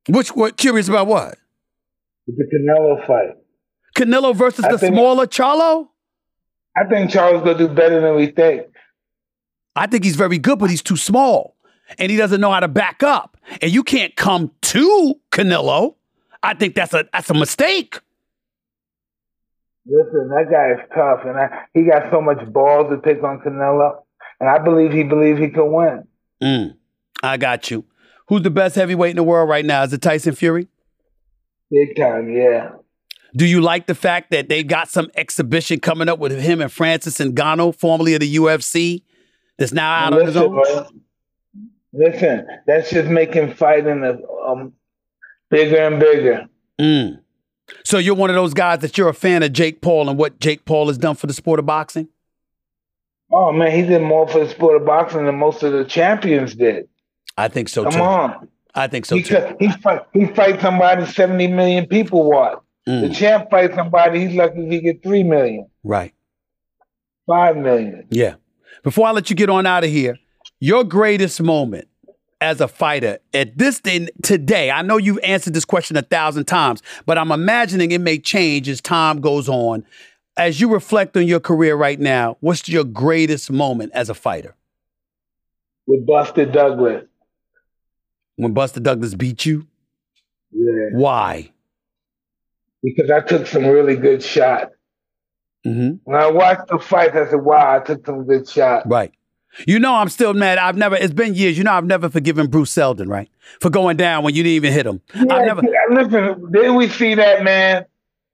[0.09, 1.37] Which what curious about what?
[2.37, 3.37] The Canelo fight.
[3.97, 5.89] Canelo versus I the smaller Charlo?
[6.76, 8.66] I think Charlo's gonna do better than we think.
[9.74, 11.57] I think he's very good, but he's too small.
[11.99, 13.39] And he doesn't know how to back up.
[13.62, 15.95] And you can't come to Canelo.
[16.43, 17.99] I think that's a that's a mistake.
[19.87, 23.41] Listen, that guy is tough, and I, he got so much balls to take on
[23.41, 24.03] Canelo,
[24.39, 26.07] and I believe he believes he can win.
[26.43, 26.76] Mm,
[27.22, 27.85] I got you.
[28.29, 29.83] Who's the best heavyweight in the world right now?
[29.85, 30.68] Is it Tyson Fury?
[31.71, 32.71] Big time, yeah.
[33.37, 36.73] Do you like the fact that they got some exhibition coming up with him and
[36.73, 39.03] Francis Ngannou, formerly of the UFC,
[39.59, 40.51] that's now out Listen, on his own?
[40.53, 40.89] Bro.
[41.93, 44.05] Listen, that's just making fighting
[44.47, 44.73] um,
[45.51, 46.49] bigger and bigger.
[46.79, 47.21] Mm.
[47.85, 50.41] So you're one of those guys that you're a fan of Jake Paul and what
[50.41, 52.09] Jake Paul has done for the sport of boxing?
[53.31, 56.55] Oh man, he did more for the sport of boxing than most of the champions
[56.55, 56.89] did.
[57.37, 57.99] I think so Come too.
[57.99, 58.49] Come on.
[58.75, 59.57] I think so he, too.
[59.59, 62.59] He fight, he fight somebody 70 million people watch.
[62.89, 63.09] Mm.
[63.09, 65.69] The champ fight somebody, he's lucky if he get 3 million.
[65.85, 66.14] Right.
[67.27, 68.07] 5 million.
[68.11, 68.37] Yeah.
[68.83, 70.19] Before I let you get on out of here,
[70.61, 71.89] your greatest moment
[72.41, 76.47] as a fighter at this day today, I know you've answered this question a thousand
[76.47, 79.85] times, but I'm imagining it may change as time goes on.
[80.37, 84.55] As you reflect on your career right now, what's your greatest moment as a fighter?
[85.87, 87.05] With Buster Douglas
[88.39, 89.66] when Buster Douglas beat you?
[90.53, 90.89] Yeah.
[90.93, 91.51] Why?
[92.82, 94.72] Because I took some really good shots.
[95.66, 95.97] Mm-hmm.
[96.05, 99.12] When I watched the fight, I said, "Wow, I took some good shots." Right.
[99.66, 100.59] You know, I'm still mad.
[100.59, 100.95] I've never.
[100.95, 101.59] It's been years.
[101.59, 103.28] You know, I've never forgiven Bruce Seldon, right,
[103.61, 105.01] for going down when you didn't even hit him.
[105.14, 105.62] Yeah, I've never.
[105.91, 107.84] Listen, didn't we see that man?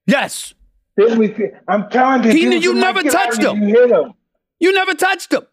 [0.07, 0.55] Yes.
[0.98, 1.46] Didn't we see?
[1.66, 3.62] I'm telling you, he, you never touched him.
[3.62, 4.12] You hit him.
[4.61, 5.46] You never touched him.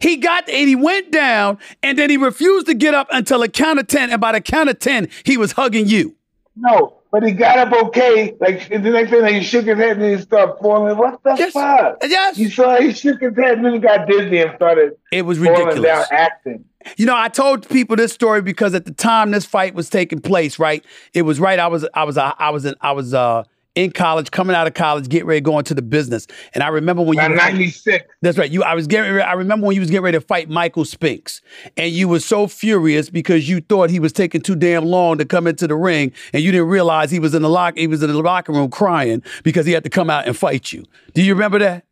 [0.00, 3.48] He got and he went down, and then he refused to get up until a
[3.48, 4.10] count of ten.
[4.10, 6.16] And by the count of ten, he was hugging you.
[6.56, 8.34] No, but he got up okay.
[8.40, 10.96] Like the next thing, he shook his head and he started falling.
[10.96, 11.52] What the yes.
[11.52, 11.98] fuck?
[12.02, 12.38] Yes.
[12.38, 14.92] You saw he shook his head and then he got dizzy and started.
[15.10, 15.82] It was ridiculous.
[15.82, 16.64] Down acting.
[16.96, 20.20] You know, I told people this story because at the time this fight was taking
[20.20, 20.84] place, right?
[21.14, 21.58] It was right.
[21.58, 23.44] I was, I was, I was, in, I was, uh,
[23.74, 26.26] in college, coming out of college, getting ready going to go into the business.
[26.54, 28.06] And I remember when you were ninety six.
[28.20, 28.50] That's right.
[28.50, 30.84] You I was getting ready, I remember when you was getting ready to fight Michael
[30.84, 31.40] Spinks.
[31.76, 35.24] And you were so furious because you thought he was taking too damn long to
[35.24, 38.02] come into the ring and you didn't realize he was in the lock he was
[38.02, 40.84] in the locker room crying because he had to come out and fight you.
[41.14, 41.84] Do you remember that?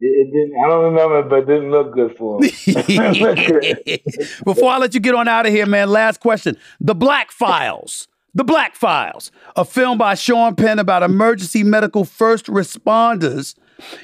[0.00, 0.52] It didn't.
[0.62, 2.50] I don't remember, but it didn't look good for him.
[4.44, 8.06] Before I let you get on out of here, man, last question: the Black Flies.
[8.34, 13.54] The Black Flies, a film by Sean Penn about emergency medical first responders.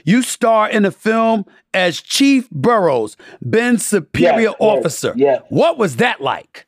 [0.04, 5.14] You star in the film as Chief Burroughs, Ben's superior yes, officer.
[5.16, 5.42] Yes, yes.
[5.48, 6.66] What was that like?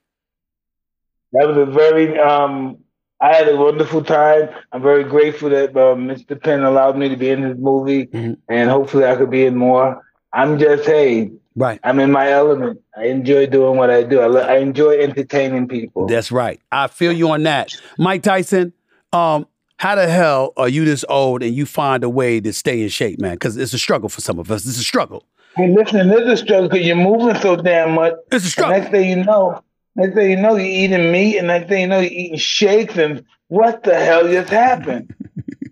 [1.33, 2.79] That was a very, um,
[3.21, 4.49] I had a wonderful time.
[4.73, 6.41] I'm very grateful that uh, Mr.
[6.41, 8.35] Penn allowed me to be in his movie, mm-hmm.
[8.49, 10.03] and hopefully I could be in more.
[10.33, 11.81] I'm just, hey, Right.
[11.85, 12.81] I'm in my element.
[12.97, 14.21] I enjoy doing what I do.
[14.21, 16.07] I, I enjoy entertaining people.
[16.07, 16.61] That's right.
[16.71, 17.75] I feel you on that.
[17.99, 18.73] Mike Tyson,
[19.13, 22.83] um, how the hell are you this old and you find a way to stay
[22.83, 23.35] in shape, man?
[23.35, 24.67] Because it's a struggle for some of us.
[24.67, 25.27] It's a struggle.
[25.57, 28.15] Hey, listen, it's a struggle because you're moving so damn much.
[28.31, 28.79] It's a struggle.
[28.79, 29.63] next thing you know,
[29.95, 32.97] next thing you know, you're eating meat, and next thing you know, you're eating shakes,
[32.97, 35.15] and what the hell just happened?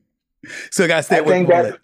[0.70, 1.78] so, guys, stay I with that,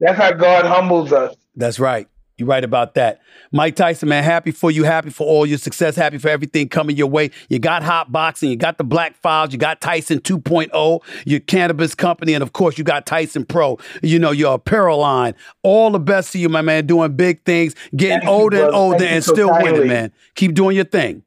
[0.00, 1.34] That's how God humbles us.
[1.54, 2.08] That's right.
[2.40, 3.20] You're right about that.
[3.52, 6.96] Mike Tyson, man, happy for you, happy for all your success, happy for everything coming
[6.96, 7.30] your way.
[7.50, 11.94] You got hot boxing, you got the Black Flies, you got Tyson 2.0, your cannabis
[11.94, 15.34] company, and of course, you got Tyson Pro, you know, your apparel line.
[15.62, 18.74] All the best to you, my man, doing big things, getting Thank older you, and
[18.74, 20.10] older, Thank and still so winning, man.
[20.34, 21.22] Keep doing your thing.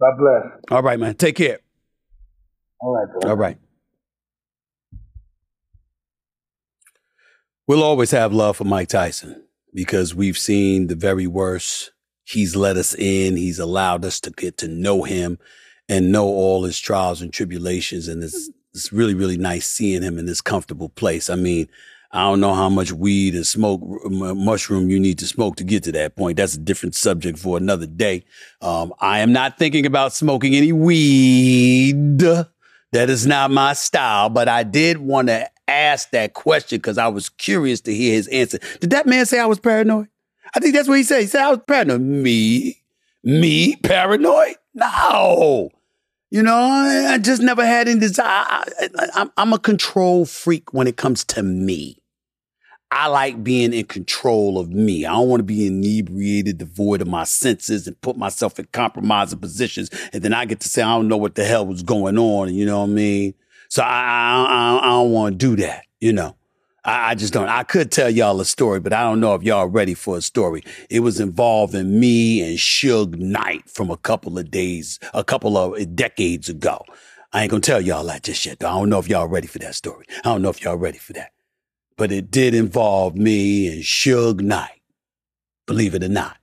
[0.00, 0.52] God bless.
[0.70, 1.16] All right, man.
[1.16, 1.58] Take care.
[2.80, 3.30] All right, bro.
[3.30, 3.58] All right.
[7.72, 11.92] We'll always have love for Mike Tyson because we've seen the very worst.
[12.22, 13.38] He's let us in.
[13.38, 15.38] He's allowed us to get to know him
[15.88, 18.08] and know all his trials and tribulations.
[18.08, 21.30] And it's, it's really, really nice seeing him in this comfortable place.
[21.30, 21.66] I mean,
[22.10, 25.82] I don't know how much weed and smoke mushroom you need to smoke to get
[25.84, 26.36] to that point.
[26.36, 28.26] That's a different subject for another day.
[28.60, 32.18] Um, I am not thinking about smoking any weed.
[32.18, 37.08] That is not my style, but I did want to asked that question because I
[37.08, 38.58] was curious to hear his answer.
[38.80, 40.08] Did that man say I was paranoid?
[40.54, 41.20] I think that's what he said.
[41.20, 42.00] He said I was paranoid.
[42.00, 42.82] Me?
[43.24, 43.76] Me?
[43.76, 44.56] Paranoid?
[44.74, 45.70] No.
[46.30, 48.46] You know, I just never had any desire.
[48.48, 51.98] I, am a control freak when it comes to me.
[52.90, 55.06] I like being in control of me.
[55.06, 59.38] I don't want to be inebriated, devoid of my senses, and put myself in compromising
[59.38, 59.90] positions.
[60.12, 62.54] And then I get to say, I don't know what the hell was going on.
[62.54, 63.34] You know what I mean?
[63.72, 66.36] So I, I, I don't want to do that, you know.
[66.84, 67.48] I, I, just don't.
[67.48, 70.20] I could tell y'all a story, but I don't know if y'all ready for a
[70.20, 70.62] story.
[70.90, 75.80] It was involving me and Suge Knight from a couple of days, a couple of
[75.80, 76.84] eh, decades ago.
[77.32, 78.58] I ain't gonna tell y'all that just yet.
[78.58, 78.68] Though.
[78.68, 80.04] I don't know if y'all ready for that story.
[80.18, 81.32] I don't know if y'all ready for that.
[81.96, 84.82] But it did involve me and Suge Knight.
[85.64, 86.36] Believe it or not.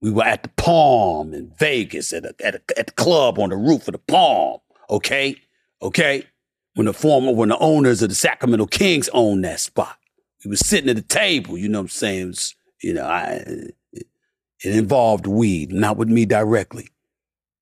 [0.00, 3.48] We were at the Palm in Vegas at a, at, a, at the club on
[3.48, 4.60] the roof of the Palm.
[4.88, 5.34] Okay?
[5.82, 6.26] Okay?
[6.74, 9.96] When the former, when the owners of the Sacramento Kings owned that spot.
[10.44, 12.28] We was sitting at the table, you know what I'm saying?
[12.28, 13.44] Was, you know, I,
[13.92, 14.06] it,
[14.62, 16.90] involved weed, not with me directly,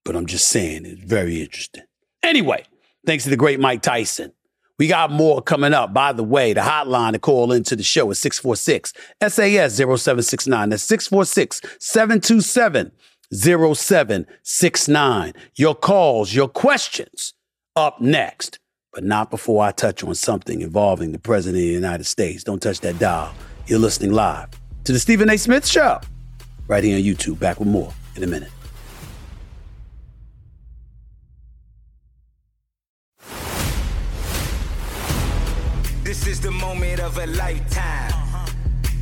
[0.04, 1.84] but I'm just saying it's very interesting.
[2.22, 2.64] Anyway,
[3.06, 4.32] thanks to the great Mike Tyson.
[4.78, 5.92] We got more coming up.
[5.92, 8.92] By the way, the hotline to call into the show is 646
[9.22, 10.68] SAS 0769.
[10.68, 12.92] That's 646 727
[13.32, 15.32] 0769.
[15.56, 17.34] Your calls, your questions
[17.74, 18.61] up next
[18.99, 22.42] but not before I touch on something involving the President of the United States.
[22.42, 23.32] Don't touch that dial.
[23.68, 24.49] You're listening live
[24.82, 25.36] to the Stephen A.
[25.36, 26.01] Smith Show,
[26.66, 27.38] right here on YouTube.
[27.38, 28.51] Back with more in a minute.
[36.03, 38.11] This is the moment of a lifetime.
[38.11, 38.53] Uh-huh.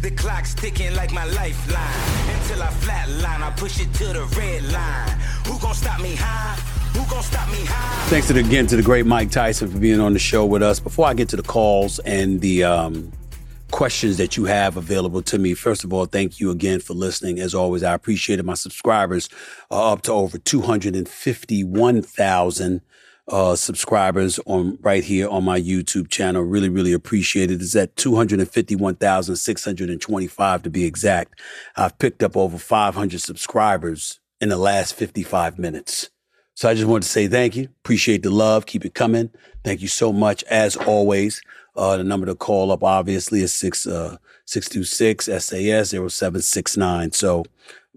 [0.03, 2.37] The clock's ticking like my lifeline.
[2.37, 5.19] Until I flatline, I push it to the red line.
[5.47, 6.76] Who gonna stop me high?
[8.09, 10.81] Thanks again to the great Mike Tyson for being on the show with us.
[10.81, 13.13] Before I get to the calls and the um,
[13.71, 17.39] questions that you have available to me, first of all, thank you again for listening.
[17.39, 18.45] As always, I appreciate it.
[18.45, 19.29] My subscribers
[19.71, 22.81] are up to over 251,000.
[23.29, 26.43] uh, subscribers on right here on my YouTube channel.
[26.43, 27.61] Really, really appreciate it.
[27.61, 31.41] It's at 251,625 to be exact.
[31.77, 36.11] I've picked up over 500 subscribers in the last 55 minutes.
[36.57, 37.65] So I just wanted to say thank you.
[37.65, 38.65] Appreciate the love.
[38.65, 39.29] Keep it coming.
[39.63, 40.43] Thank you so much.
[40.45, 41.43] As always,
[41.77, 47.13] uh, the number to call up obviously is six, uh, 626 SAS 0769.
[47.13, 47.45] So,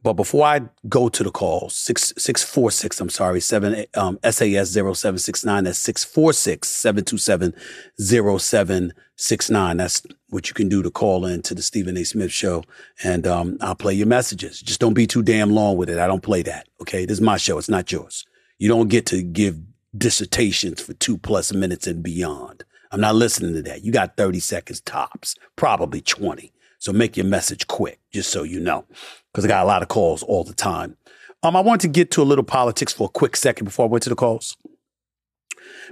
[0.03, 4.19] but before I go to the call, six six four six, I'm sorry, seven um,
[4.23, 7.53] SAS 0769, that's 646 727
[7.97, 9.77] 0769.
[9.77, 12.03] That's what you can do to call in to the Stephen A.
[12.03, 12.65] Smith show.
[13.05, 14.59] And um, I'll play your messages.
[14.61, 15.97] Just don't be too damn long with it.
[15.97, 16.67] I don't play that.
[16.81, 17.05] Okay.
[17.05, 17.57] This is my show.
[17.57, 18.25] It's not yours.
[18.59, 19.57] You don't get to give
[19.97, 22.63] dissertations for two plus minutes and beyond.
[22.91, 23.83] I'm not listening to that.
[23.83, 26.51] You got 30 seconds tops, probably 20.
[26.77, 28.85] So make your message quick, just so you know,
[29.31, 30.97] because I got a lot of calls all the time.
[31.41, 33.89] Um, I want to get to a little politics for a quick second before I
[33.89, 34.57] went to the calls.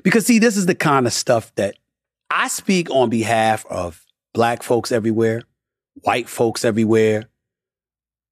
[0.04, 1.76] Because see, this is the kind of stuff that
[2.30, 5.44] I speak on behalf of black folks everywhere,
[6.02, 7.26] white folks everywhere,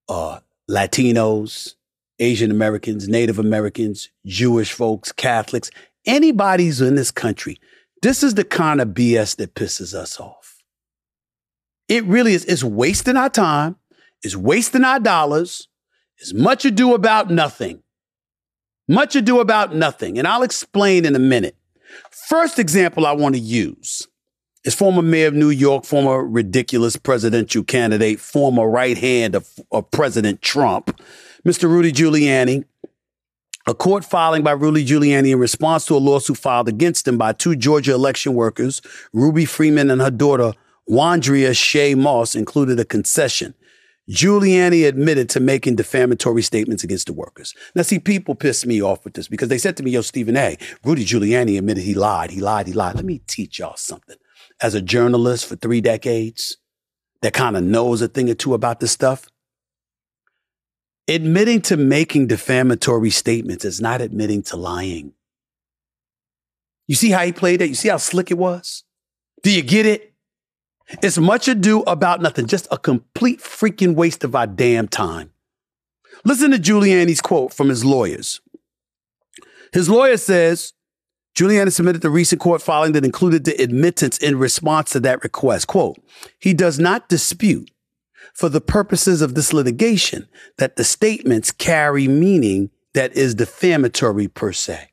[0.09, 1.75] uh, Latinos,
[2.19, 5.69] Asian Americans, Native Americans, Jewish folks, Catholics,
[6.05, 7.57] anybody's in this country.
[8.01, 10.63] This is the kind of BS that pisses us off.
[11.87, 12.45] It really is.
[12.45, 13.77] It's wasting our time.
[14.21, 15.67] It's wasting our dollars.
[16.17, 17.83] It's much ado about nothing.
[18.87, 20.17] Much ado about nothing.
[20.17, 21.55] And I'll explain in a minute.
[22.11, 24.07] First example I want to use
[24.63, 29.89] is former mayor of New York, former ridiculous presidential candidate, former right hand of, of
[29.91, 30.99] President Trump,
[31.45, 31.69] Mr.
[31.69, 32.65] Rudy Giuliani.
[33.67, 37.33] A court filing by Rudy Giuliani in response to a lawsuit filed against him by
[37.33, 38.81] two Georgia election workers,
[39.13, 40.53] Ruby Freeman and her daughter,
[40.89, 43.53] Wandrea Shaye Moss included a concession.
[44.09, 47.53] Giuliani admitted to making defamatory statements against the workers.
[47.75, 50.37] Now, see, people piss me off with this because they said to me, yo, Stephen
[50.37, 52.95] A., Rudy Giuliani admitted he lied, he lied, he lied.
[52.95, 54.17] Let me teach y'all something.
[54.61, 56.57] As a journalist for three decades
[57.21, 59.27] that kind of knows a thing or two about this stuff,
[61.07, 65.13] admitting to making defamatory statements is not admitting to lying.
[66.87, 67.69] You see how he played it?
[67.69, 68.83] You see how slick it was?
[69.43, 70.13] Do you get it?
[71.01, 75.31] It's much ado about nothing, just a complete freaking waste of our damn time.
[76.23, 78.39] Listen to Giuliani's quote from his lawyers.
[79.73, 80.73] His lawyer says
[81.35, 85.67] Giuliani submitted the recent court filing that included the admittance in response to that request.
[85.67, 85.97] Quote,
[86.39, 87.69] he does not dispute
[88.35, 90.27] for the purposes of this litigation
[90.57, 94.91] that the statements carry meaning that is defamatory per se.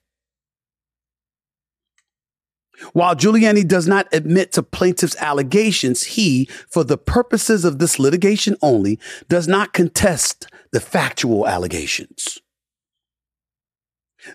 [2.92, 8.56] While Giuliani does not admit to plaintiff's allegations, he, for the purposes of this litigation
[8.60, 12.40] only, does not contest the factual allegations.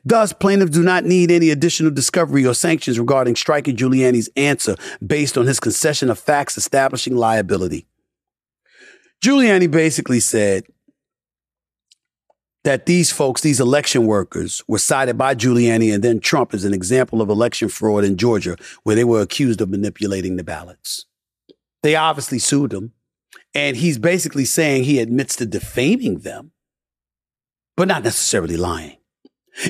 [0.03, 5.37] Thus, plaintiffs do not need any additional discovery or sanctions regarding striking Giuliani's answer based
[5.37, 7.85] on his concession of facts establishing liability.
[9.23, 10.65] Giuliani basically said
[12.63, 16.73] that these folks, these election workers, were cited by Giuliani and then Trump as an
[16.73, 21.05] example of election fraud in Georgia, where they were accused of manipulating the ballots.
[21.81, 22.93] They obviously sued him.
[23.53, 26.51] And he's basically saying he admits to defaming them,
[27.75, 28.97] but not necessarily lying.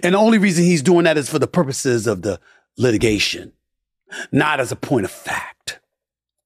[0.03, 2.39] And the only reason he's doing that is for the purposes of the
[2.77, 3.53] litigation,
[4.31, 5.79] not as a point of fact.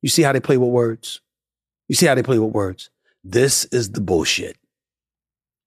[0.01, 1.21] You see how they play with words?
[1.91, 2.89] You see how they play with words?
[3.21, 4.55] This is the bullshit.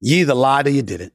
[0.01, 1.13] You either lied or you didn't.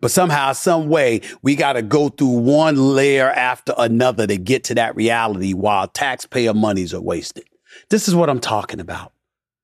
[0.00, 4.64] But somehow, some way, we got to go through one layer after another to get
[4.64, 7.44] to that reality while taxpayer monies are wasted.
[7.90, 9.12] This is what I'm talking about.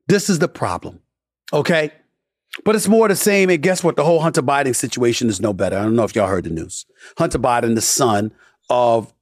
[0.08, 1.00] This is the problem.
[1.54, 1.90] Okay?
[2.62, 3.48] But it's more the same.
[3.48, 3.96] And guess what?
[3.96, 5.78] The whole Hunter Biden situation is no better.
[5.78, 6.84] I don't know if y'all heard the news.
[7.16, 8.30] Hunter Biden, the son
[8.68, 9.14] of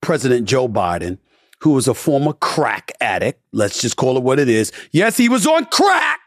[0.00, 1.18] President Joe Biden,
[1.60, 3.42] who was a former crack addict.
[3.52, 4.72] Let's just call it what it is.
[4.92, 6.20] Yes, he was on crack.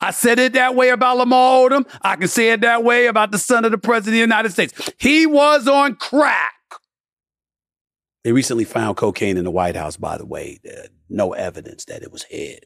[0.00, 1.86] I said it that way about Lamar Odom.
[2.02, 4.52] I can say it that way about the son of the president of the United
[4.52, 4.90] States.
[4.98, 6.52] He was on crack.
[8.22, 10.58] They recently found cocaine in the White House, by the way.
[10.68, 12.58] Uh, no evidence that it was his.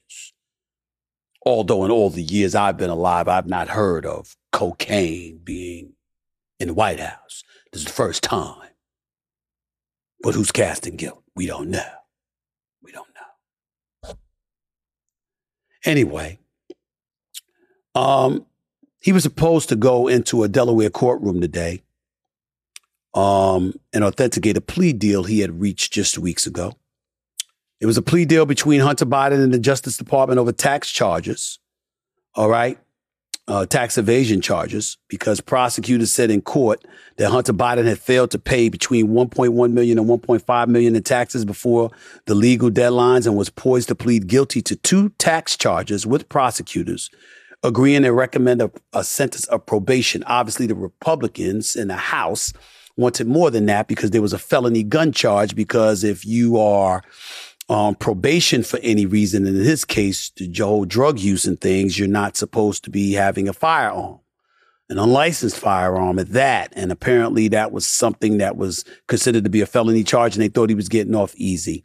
[1.45, 5.93] Although in all the years I've been alive, I've not heard of cocaine being
[6.59, 7.45] in the White House.
[7.73, 8.70] This is the first time.
[10.23, 11.23] But who's casting guilt?
[11.35, 11.89] We don't know.
[12.83, 14.15] We don't know.
[15.85, 16.39] Anyway,
[17.95, 18.45] um,
[19.01, 21.83] he was supposed to go into a Delaware courtroom today
[23.15, 26.75] um, and authenticate a plea deal he had reached just weeks ago.
[27.81, 31.59] It was a plea deal between Hunter Biden and the Justice Department over tax charges.
[32.35, 32.79] All right.
[33.49, 36.85] Uh, tax evasion charges because prosecutors said in court
[37.17, 41.45] that Hunter Biden had failed to pay between 1.1 million and 1.5 million in taxes
[41.45, 41.91] before
[42.27, 47.11] the legal deadlines and was poised to plead guilty to two tax charges with prosecutors
[47.63, 50.23] agreeing to recommend a, a sentence of probation.
[50.25, 52.53] Obviously, the Republicans in the House
[52.97, 57.03] wanted more than that because there was a felony gun charge because if you are
[57.71, 59.47] on probation for any reason.
[59.47, 63.13] And in his case, the whole drug use and things, you're not supposed to be
[63.13, 64.19] having a firearm,
[64.89, 66.73] an unlicensed firearm at that.
[66.75, 70.49] And apparently that was something that was considered to be a felony charge and they
[70.49, 71.85] thought he was getting off easy.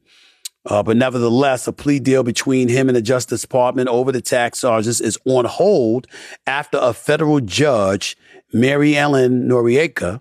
[0.65, 4.61] Uh, but nevertheless, a plea deal between him and the Justice Department over the tax
[4.61, 6.07] charges is on hold
[6.47, 8.17] after a federal judge,
[8.51, 10.19] Mary Ellen Noreika,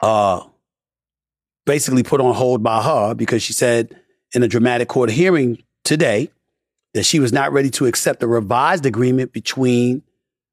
[0.00, 0.46] uh,
[1.64, 4.00] basically put on hold by her because she said
[4.36, 6.30] in a dramatic court hearing today
[6.92, 10.02] that she was not ready to accept a revised agreement between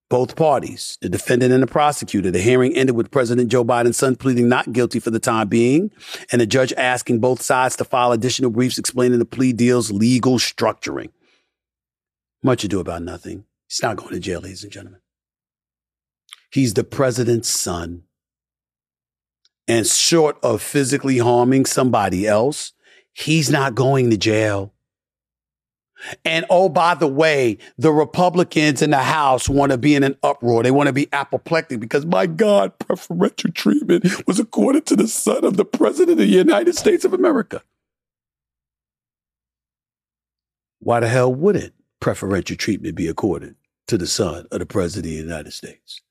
[0.09, 2.31] both parties, the defendant and the prosecutor.
[2.31, 5.91] The hearing ended with President Joe Biden's son pleading not guilty for the time being,
[6.31, 10.37] and the judge asking both sides to file additional briefs explaining the plea deal's legal
[10.37, 11.09] structuring.
[12.41, 13.43] Much ado about nothing.
[13.67, 15.01] He's not going to jail, ladies and gentlemen.
[16.51, 18.03] He's the president's son.
[19.67, 22.71] And short of physically harming somebody else,
[23.13, 24.73] he's not going to jail.
[26.25, 30.17] And oh, by the way, the Republicans in the House want to be in an
[30.21, 30.61] uproar.
[30.61, 35.45] They want to be apoplectic because, my God, preferential treatment was accorded to the son
[35.45, 37.63] of the President of the United States of America.
[40.79, 43.55] Why the hell wouldn't preferential treatment be accorded
[43.87, 46.01] to the son of the President of the United States?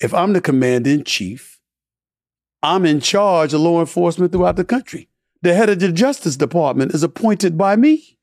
[0.00, 1.58] If I'm the commander in chief,
[2.62, 5.08] I'm in charge of law enforcement throughout the country
[5.44, 8.18] the head of the Justice Department is appointed by me.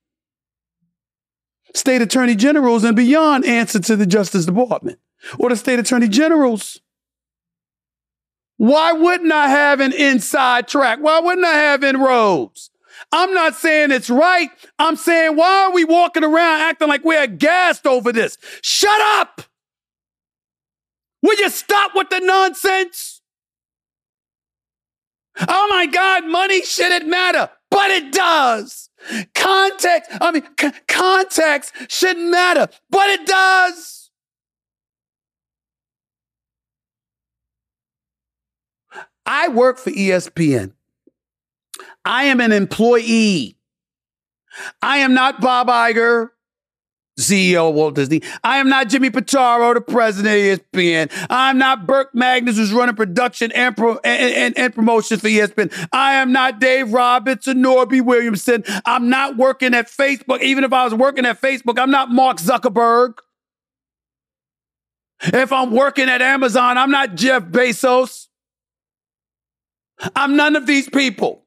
[1.73, 4.99] State attorney generals and beyond answer to the Justice Department
[5.39, 6.81] or the state attorney generals.
[8.57, 10.99] Why wouldn't I have an inside track?
[10.99, 12.71] Why wouldn't I have inroads?
[13.11, 14.49] I'm not saying it's right.
[14.77, 18.37] I'm saying, why are we walking around acting like we're aghast over this?
[18.61, 19.41] Shut up!
[21.21, 23.10] Will you stop with the nonsense?
[25.47, 28.89] Oh my God, money shouldn't matter, but it does.
[29.33, 34.09] Context, I mean, c- context shouldn't matter, but it does.
[39.25, 40.73] I work for ESPN.
[42.03, 43.57] I am an employee.
[44.81, 46.29] I am not Bob Iger.
[47.19, 48.21] CEO of Walt Disney.
[48.43, 51.27] I am not Jimmy Pitaro, the president of ESPN.
[51.29, 55.87] I'm not Burke Magnus, who's running production and, pro- and, and, and promotions for ESPN.
[55.91, 58.63] I am not Dave Roberts or Norby Williamson.
[58.85, 60.41] I'm not working at Facebook.
[60.41, 63.15] Even if I was working at Facebook, I'm not Mark Zuckerberg.
[65.23, 68.27] If I'm working at Amazon, I'm not Jeff Bezos.
[70.15, 71.45] I'm none of these people.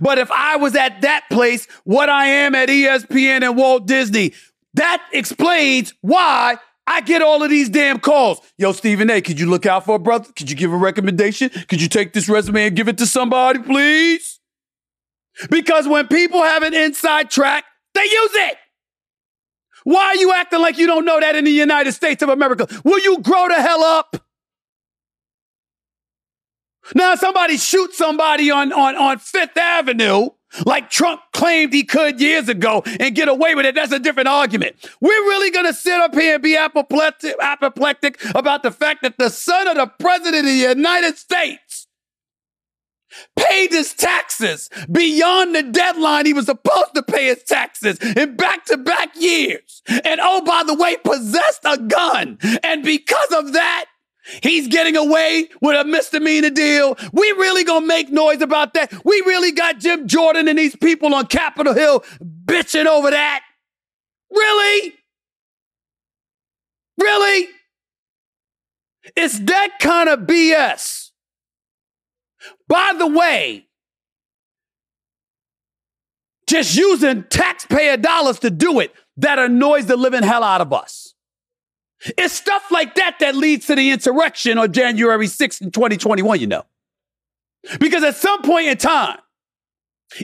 [0.00, 4.32] But if I was at that place, what I am at ESPN and Walt Disney,
[4.74, 6.56] that explains why
[6.86, 8.40] I get all of these damn calls.
[8.58, 10.28] Yo, Stephen A., could you look out for a brother?
[10.34, 11.50] Could you give a recommendation?
[11.68, 14.40] Could you take this resume and give it to somebody, please?
[15.50, 17.64] Because when people have an inside track,
[17.94, 18.56] they use it.
[19.84, 22.66] Why are you acting like you don't know that in the United States of America?
[22.84, 24.21] Will you grow the hell up?
[26.94, 30.30] Now somebody shoots somebody on, on, on Fifth Avenue
[30.66, 33.74] like Trump claimed he could years ago and get away with it.
[33.74, 34.76] That's a different argument.
[35.00, 39.18] We're really going to sit up here and be apoplectic, apoplectic about the fact that
[39.18, 41.86] the son of the president of the United States
[43.36, 48.64] paid his taxes beyond the deadline he was supposed to pay his taxes in back
[48.66, 49.82] to back years.
[49.86, 52.38] And oh, by the way, possessed a gun.
[52.62, 53.86] And because of that,
[54.42, 56.96] He's getting away with a misdemeanor deal.
[57.12, 58.92] We really gonna make noise about that.
[59.04, 62.04] We really got Jim Jordan and these people on Capitol Hill
[62.44, 63.42] bitching over that.
[64.30, 64.94] Really?
[67.00, 67.48] Really?
[69.16, 71.10] It's that kind of BS.
[72.68, 73.66] By the way,
[76.46, 81.11] just using taxpayer dollars to do it that annoys the living hell out of us.
[82.18, 86.46] It's stuff like that that leads to the insurrection on January 6th in 2021, you
[86.46, 86.64] know.
[87.78, 89.18] Because at some point in time,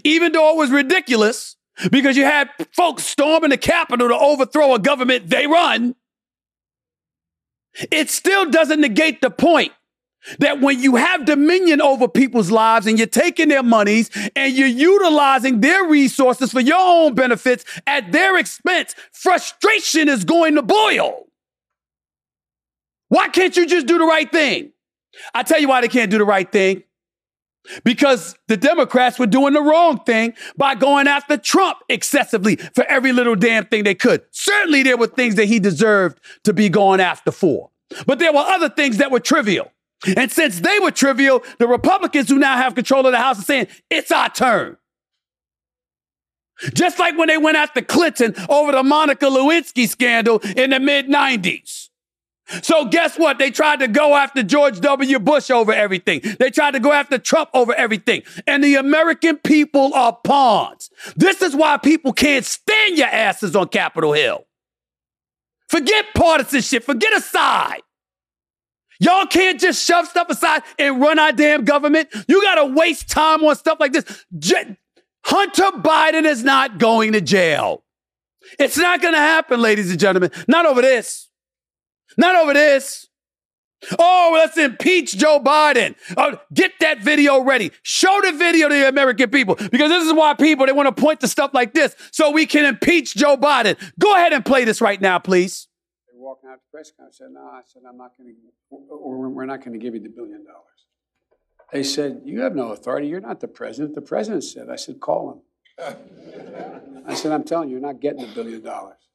[0.04, 1.56] even though it was ridiculous,
[1.90, 5.94] because you had folks storming the Capitol to overthrow a government they run,
[7.92, 9.72] it still doesn't negate the point
[10.40, 14.66] that when you have dominion over people's lives and you're taking their monies and you're
[14.66, 21.27] utilizing their resources for your own benefits at their expense, frustration is going to boil.
[23.09, 24.72] Why can't you just do the right thing?
[25.34, 26.82] I tell you why they can't do the right thing.
[27.84, 33.12] Because the Democrats were doing the wrong thing by going after Trump excessively for every
[33.12, 34.22] little damn thing they could.
[34.30, 37.70] Certainly there were things that he deserved to be going after for.
[38.06, 39.70] But there were other things that were trivial.
[40.16, 43.44] And since they were trivial, the Republicans who now have control of the House are
[43.44, 44.76] saying, it's our turn.
[46.74, 51.06] Just like when they went after Clinton over the Monica Lewinsky scandal in the mid
[51.06, 51.88] 90s.
[52.62, 53.38] So guess what?
[53.38, 55.18] They tried to go after George W.
[55.18, 56.20] Bush over everything.
[56.38, 58.22] They tried to go after Trump over everything.
[58.46, 60.90] And the American people are pawns.
[61.16, 64.46] This is why people can't stand your asses on Capitol Hill.
[65.68, 66.84] Forget partisanship.
[66.84, 67.82] Forget a side.
[69.01, 72.09] Y'all can't just shove stuff aside and run our damn government.
[72.26, 74.24] You got to waste time on stuff like this.
[74.38, 74.76] J-
[75.24, 77.84] Hunter Biden is not going to jail.
[78.59, 80.30] It's not going to happen, ladies and gentlemen.
[80.49, 81.27] Not over this.
[82.18, 83.06] Not over this.
[83.96, 85.94] Oh, let's impeach Joe Biden.
[86.16, 87.70] Oh, get that video ready.
[87.82, 91.00] Show the video to the American people because this is why people they want to
[91.00, 93.76] point to stuff like this so we can impeach Joe Biden.
[93.98, 95.68] Go ahead and play this right now, please.
[96.10, 97.20] They're walking out the press conference.
[97.20, 98.36] I said, "No," I said, "I'm not going to.
[98.70, 100.64] We're not going to give you the billion dollars."
[101.72, 103.06] They said, "You have no authority.
[103.06, 105.44] You're not the president." The president said, "I said, call
[105.78, 105.94] him."
[107.06, 109.07] I said, "I'm telling you, you're not getting the billion dollars."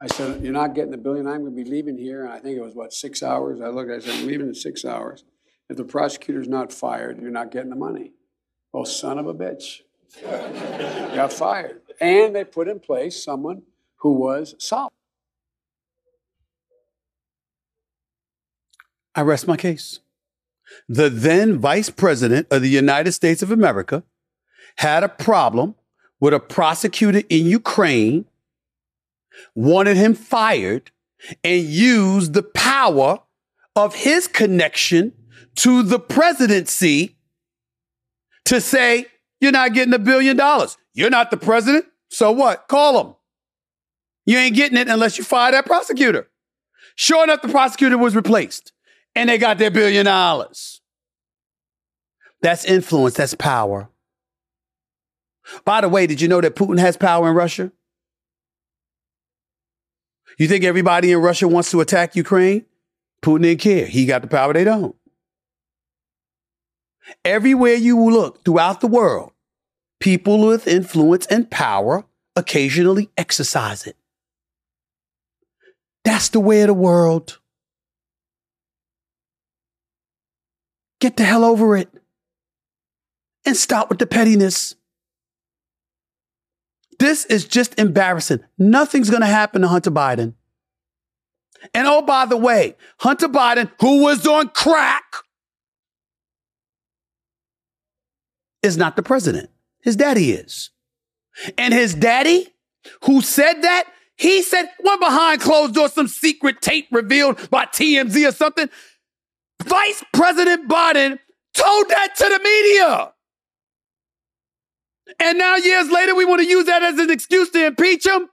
[0.00, 1.26] I said, You're not getting the billion.
[1.26, 2.24] I'm going to be leaving here.
[2.24, 3.60] And I think it was, what, six hours?
[3.60, 5.24] I looked, I said, I'm leaving in six hours.
[5.68, 8.12] If the prosecutor's not fired, you're not getting the money.
[8.72, 9.80] Well, son of a bitch.
[11.14, 11.82] got fired.
[12.00, 13.62] And they put in place someone
[13.96, 14.90] who was solid.
[19.14, 20.00] I rest my case.
[20.88, 24.02] The then vice president of the United States of America
[24.76, 25.74] had a problem
[26.20, 28.24] with a prosecutor in Ukraine
[29.54, 30.90] wanted him fired,
[31.44, 33.20] and used the power
[33.76, 35.12] of his connection
[35.56, 37.16] to the presidency
[38.46, 39.06] to say,
[39.40, 40.76] You're not getting a billion dollars.
[40.94, 41.86] You're not the president.
[42.08, 42.68] So what?
[42.68, 43.14] Call him.
[44.26, 46.28] You ain't getting it unless you fire that prosecutor.
[46.94, 48.72] Sure enough, the prosecutor was replaced
[49.14, 50.80] and they got their billion dollars.
[52.42, 53.88] That's influence, that's power.
[55.64, 57.72] By the way, did you know that Putin has power in Russia?
[60.40, 62.64] You think everybody in Russia wants to attack Ukraine?
[63.20, 63.84] Putin didn't care.
[63.84, 64.96] He got the power, they don't.
[67.26, 69.32] Everywhere you look throughout the world,
[70.00, 73.96] people with influence and power occasionally exercise it.
[76.06, 77.38] That's the way of the world.
[81.02, 81.90] Get the hell over it
[83.44, 84.74] and stop with the pettiness.
[87.00, 88.40] This is just embarrassing.
[88.58, 90.34] Nothing's going to happen to Hunter Biden.
[91.72, 95.02] And oh, by the way, Hunter Biden, who was on crack,
[98.62, 99.48] is not the president.
[99.82, 100.70] His daddy is.
[101.56, 102.48] And his daddy,
[103.04, 103.84] who said that,
[104.16, 108.68] he said, one behind closed doors, some secret tape revealed by TMZ or something.
[109.62, 111.18] Vice President Biden
[111.54, 113.12] told that to the media.
[115.18, 118.28] And now, years later, we want to use that as an excuse to impeach him?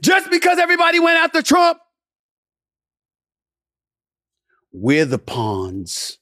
[0.00, 1.78] Just because everybody went after Trump?
[4.72, 6.18] We're the pawns.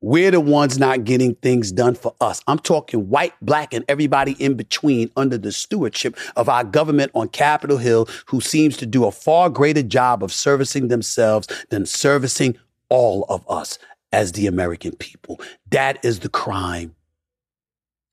[0.00, 2.42] We're the ones not getting things done for us.
[2.46, 7.28] I'm talking white, black, and everybody in between under the stewardship of our government on
[7.28, 12.56] Capitol Hill, who seems to do a far greater job of servicing themselves than servicing
[12.88, 13.78] all of us
[14.12, 15.40] as the American people.
[15.70, 16.94] That is the crime.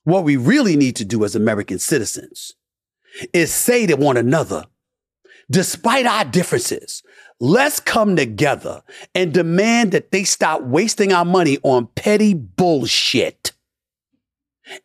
[0.03, 2.53] What we really need to do as American citizens
[3.31, 4.65] is say to one another,
[5.49, 7.03] despite our differences,
[7.39, 8.83] let's come together
[9.15, 13.51] and demand that they stop wasting our money on petty bullshit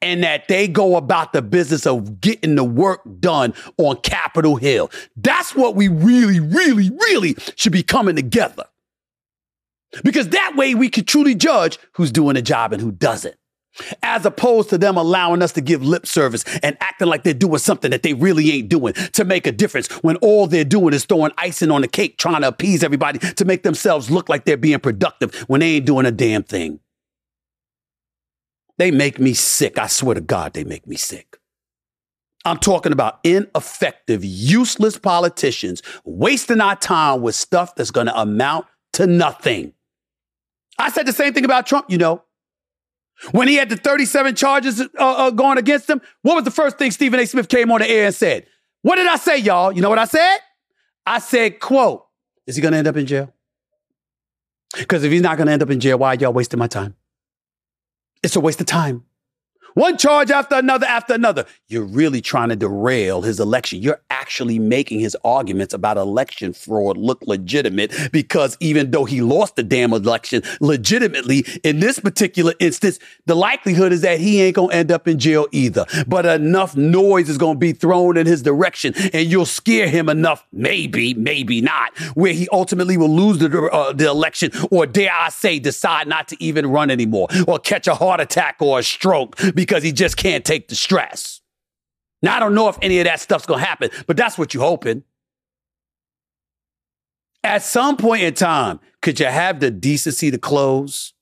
[0.03, 4.91] and that they go about the business of getting the work done on Capitol Hill.
[5.16, 8.64] That's what we really, really, really should be coming together.
[10.05, 13.37] Because that way we can truly judge who's doing a job and who doesn't
[14.03, 17.59] as opposed to them allowing us to give lip service and acting like they're doing
[17.59, 21.05] something that they really ain't doing to make a difference when all they're doing is
[21.05, 24.57] throwing icing on the cake, trying to appease everybody to make themselves look like they're
[24.57, 26.81] being productive when they ain't doing a damn thing.
[28.79, 29.79] They make me sick.
[29.79, 31.39] I swear to God, they make me sick.
[32.45, 38.66] I'm talking about ineffective, useless politicians wasting our time with stuff that's going to amount
[38.95, 39.72] to nothing.
[40.79, 42.22] I said the same thing about Trump, you know.
[43.33, 46.79] When he had the 37 charges uh, uh, going against him, what was the first
[46.79, 47.27] thing Stephen A.
[47.27, 48.47] Smith came on the air and said?
[48.83, 49.73] What did I say, y'all?
[49.73, 50.39] You know what I said?
[51.05, 52.07] I said, quote,
[52.47, 53.33] Is he going to end up in jail?
[54.77, 56.95] Because if he's not going to end up in jail, why y'all wasting my time?
[58.23, 59.05] It's a waste of time.
[59.79, 61.47] One charge after another after another.
[61.68, 63.81] You're really trying to derail his election.
[63.81, 69.55] You're actually making his arguments about election fraud look legitimate because even though he lost
[69.55, 74.70] the damn election legitimately, in this particular instance, the likelihood is that he ain't going
[74.70, 75.87] to end up in jail either.
[76.09, 80.09] But enough noise is going to be thrown in his direction and you'll scare him
[80.09, 85.12] enough, maybe, maybe not, where he ultimately will lose the, uh, the election or dare
[85.12, 88.83] I say decide not to even run anymore or catch a heart attack or a
[88.83, 91.41] stroke because he just can't take the stress.
[92.23, 94.55] Now, I don't know if any of that stuff's going to happen, but that's what
[94.55, 95.05] you're hoping.
[97.45, 101.14] At some point in time, could you have the decency to close?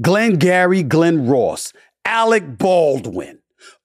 [0.00, 1.72] Glenn Gary, Glen Ross,
[2.04, 3.38] Alec Baldwin,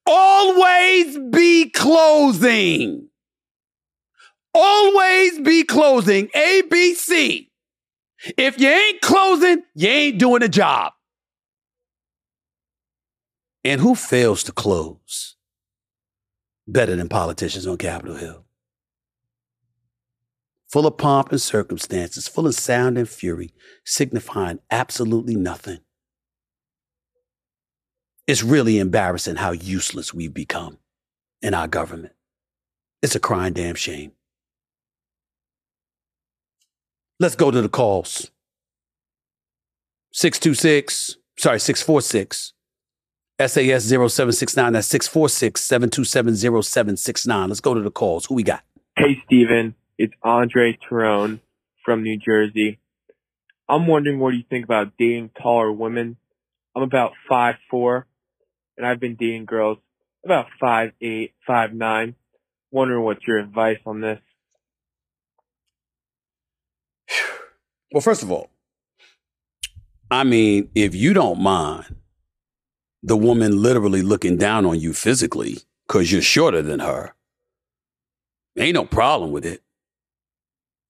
[0.07, 3.09] always be closing.
[4.55, 6.27] Always be closing.
[6.29, 7.49] ABC.
[8.38, 10.93] If you ain't closing, you ain't doing a job.
[13.64, 15.36] And who fails to close
[16.68, 18.45] better than politicians on Capitol Hill?
[20.70, 23.51] Full of pomp and circumstances, full of sound and fury,
[23.86, 25.80] signifying absolutely nothing.
[28.28, 30.80] It's really embarrassing how useless we've become
[31.41, 32.14] in our government.
[33.01, 34.14] It's a crying damn shame.
[37.20, 38.32] Let's go to the calls.
[40.11, 42.53] 626, sorry, 646
[43.47, 44.73] SAS 0769.
[44.73, 47.49] That's 646 727 0769.
[47.49, 48.25] Let's go to the calls.
[48.25, 48.63] Who we got?
[48.97, 49.75] Hey, Stephen.
[49.97, 51.39] It's Andre Terone
[51.85, 52.79] from New Jersey.
[53.69, 56.17] I'm wondering what do you think about dating taller women?
[56.75, 58.07] I'm about five four,
[58.77, 59.77] and I've been dating girls
[60.25, 62.15] about five eight, five nine.
[62.71, 64.19] Wondering what's your advice on this?
[67.91, 68.49] Well, first of all,
[70.09, 71.95] I mean, if you don't mind
[73.03, 77.13] the woman literally looking down on you physically because you're shorter than her,
[78.57, 79.61] ain't no problem with it.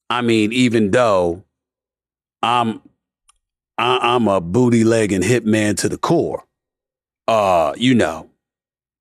[0.10, 1.44] I mean, even though
[2.44, 2.82] I'm
[3.78, 6.46] I, am a booty leg and hip man to the core,
[7.28, 8.30] uh, you know,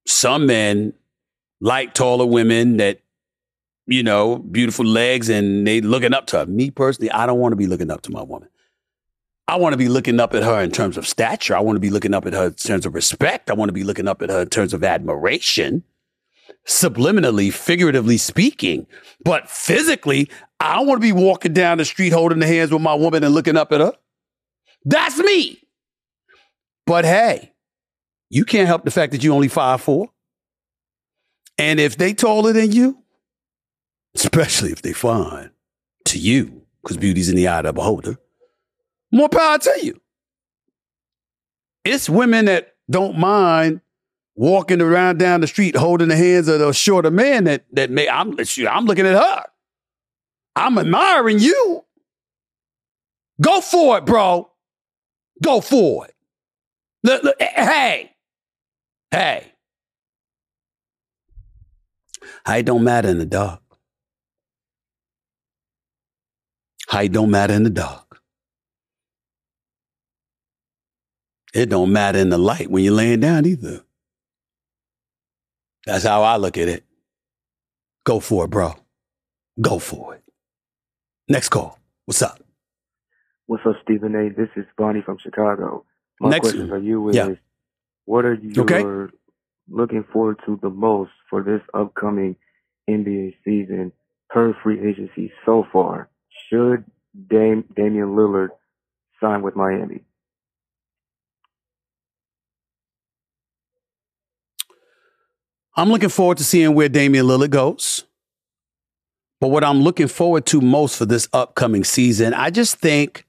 [0.06, 0.94] some men
[1.60, 3.00] like taller women that
[3.86, 6.46] you know beautiful legs and they looking up to her.
[6.46, 8.48] Me personally, I don't want to be looking up to my woman.
[9.53, 11.55] I want to be looking up at her in terms of stature.
[11.55, 13.50] I want to be looking up at her in terms of respect.
[13.50, 15.84] I want to be looking up at her in terms of admiration,
[16.66, 18.86] subliminally, figuratively speaking.
[19.22, 22.80] But physically, I don't want to be walking down the street holding the hands with
[22.80, 23.92] my woman and looking up at her.
[24.86, 25.61] That's me.
[26.86, 27.53] But hey,
[28.30, 30.09] you can't help the fact that you're only five four.
[31.59, 33.05] And if they taller than you,
[34.14, 35.50] especially if they fine
[36.07, 38.16] to you, because beauty's in the eye of the beholder,
[39.12, 40.00] more power to you.
[41.84, 43.80] It's women that don't mind
[44.34, 48.08] walking around down the street holding the hands of the shorter man that that may
[48.08, 48.34] I'm
[48.68, 49.44] I'm looking at her.
[50.56, 51.84] I'm admiring you.
[53.40, 54.50] Go for it, bro.
[55.42, 56.14] Go for it.
[57.02, 58.12] Look, look, eh, eh, hey,
[59.10, 59.52] hey.
[62.46, 63.60] Height don't matter in the dark.
[66.88, 68.01] Height don't matter in the dark.
[71.53, 73.82] It don't matter in the light when you're laying down either.
[75.86, 76.84] That's how I look at it.
[78.05, 78.74] Go for it, bro.
[79.61, 80.22] Go for it.
[81.28, 81.78] Next call.
[82.06, 82.40] What's up?
[83.47, 84.31] What's up, Stephen A?
[84.31, 85.85] This is Bonnie from Chicago.
[86.20, 87.35] My Next, question for you is, yeah.
[88.06, 88.82] what are you Okay.
[89.68, 92.36] looking forward to the most for this upcoming
[92.89, 93.93] NBA season
[94.31, 96.09] per free agency so far?
[96.48, 96.85] Should
[97.28, 98.48] Dame, Damian Lillard
[99.20, 100.05] sign with Miami?
[105.74, 108.05] I'm looking forward to seeing where Damian Lillard goes.
[109.40, 113.27] But what I'm looking forward to most for this upcoming season, I just think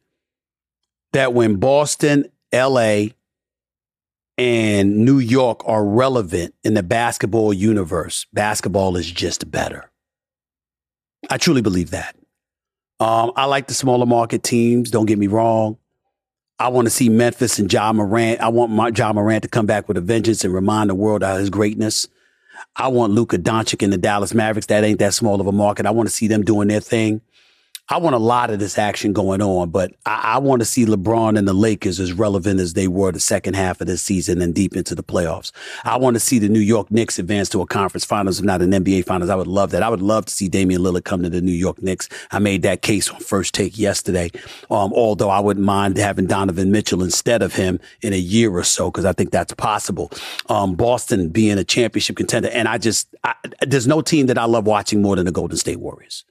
[1.13, 3.05] that when Boston, LA,
[4.37, 9.89] and New York are relevant in the basketball universe, basketball is just better.
[11.29, 12.15] I truly believe that.
[12.99, 15.77] Um, I like the smaller market teams, don't get me wrong.
[16.59, 18.39] I want to see Memphis and Ja Morant.
[18.39, 21.23] I want my Ja Morant to come back with a vengeance and remind the world
[21.23, 22.07] of his greatness.
[22.75, 24.67] I want Luka Doncic and the Dallas Mavericks.
[24.67, 25.85] That ain't that small of a market.
[25.85, 27.21] I want to see them doing their thing.
[27.89, 30.85] I want a lot of this action going on, but I, I, want to see
[30.85, 34.41] LeBron and the Lakers as relevant as they were the second half of this season
[34.41, 35.51] and deep into the playoffs.
[35.83, 38.61] I want to see the New York Knicks advance to a conference finals, if not
[38.61, 39.29] an NBA finals.
[39.29, 39.83] I would love that.
[39.83, 42.07] I would love to see Damian Lillard come to the New York Knicks.
[42.31, 44.31] I made that case on first take yesterday.
[44.71, 48.63] Um, although I wouldn't mind having Donovan Mitchell instead of him in a year or
[48.63, 50.09] so, because I think that's possible.
[50.47, 52.47] Um, Boston being a championship contender.
[52.47, 55.57] And I just, I, there's no team that I love watching more than the Golden
[55.57, 56.23] State Warriors.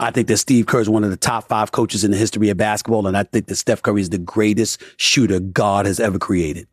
[0.00, 2.48] I think that Steve Kerr is one of the top five coaches in the history
[2.48, 3.06] of basketball.
[3.06, 6.68] And I think that Steph Curry is the greatest shooter God has ever created.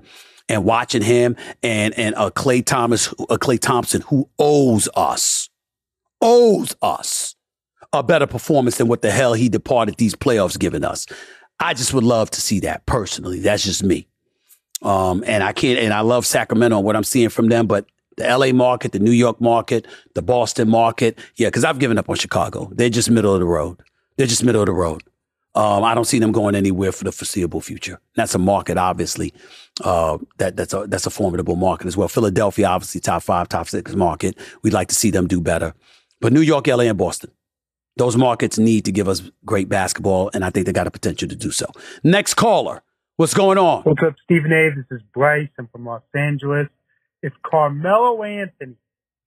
[0.49, 5.49] And watching him and, and a Klay Thomas, a Klay Thompson who owes us,
[6.22, 7.35] owes us
[7.93, 11.06] a better performance than what the hell he departed these playoffs giving us.
[11.60, 13.39] I just would love to see that personally.
[13.39, 14.07] That's just me.
[14.81, 17.85] Um, and I can't, and I love Sacramento and what I'm seeing from them, but
[18.22, 21.18] the LA market, the New York market, the Boston market.
[21.35, 22.69] Yeah, because I've given up on Chicago.
[22.73, 23.81] They're just middle of the road.
[24.18, 25.03] They're just middle of the road.
[25.53, 27.99] Um, I don't see them going anywhere for the foreseeable future.
[28.15, 29.34] That's a market, obviously.
[29.84, 32.07] Uh, that that's a that's a formidable market as well.
[32.07, 34.38] Philadelphia, obviously, top five, top six market.
[34.61, 35.73] We'd like to see them do better.
[36.22, 37.31] But New York, LA, and Boston,
[37.98, 41.27] those markets need to give us great basketball, and I think they got a potential
[41.27, 41.65] to do so.
[42.03, 42.81] Next caller,
[43.18, 43.81] what's going on?
[43.84, 44.69] What's up, Stephen A?
[44.69, 45.49] This is Bryce.
[45.57, 46.69] I'm from Los Angeles
[47.22, 48.76] if Carmelo Anthony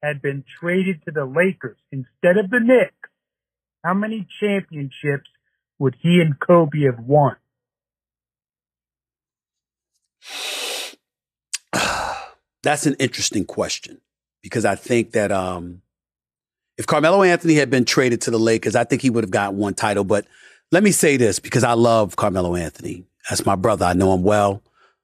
[0.02, 2.94] had been traded to the Lakers instead of the Knicks,
[3.82, 5.28] how many championships
[5.78, 7.36] would he and Kobe have won?
[12.62, 14.00] That's an interesting question
[14.42, 15.82] because I think that um,
[16.76, 19.54] if Carmelo Anthony had been traded to the Lakers, I think he would have got
[19.54, 20.04] one title.
[20.04, 20.26] But
[20.72, 23.04] let me say this because I love Carmelo Anthony.
[23.28, 23.86] That's my brother.
[23.86, 24.62] I know him well.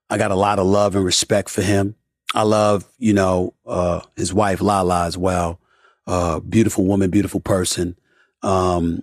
[0.08, 1.94] I got a lot of love and respect for him.
[2.34, 5.60] I love, you know, uh, his wife Lala as well.
[6.06, 7.96] Uh, beautiful woman, beautiful person.
[8.42, 9.02] Um,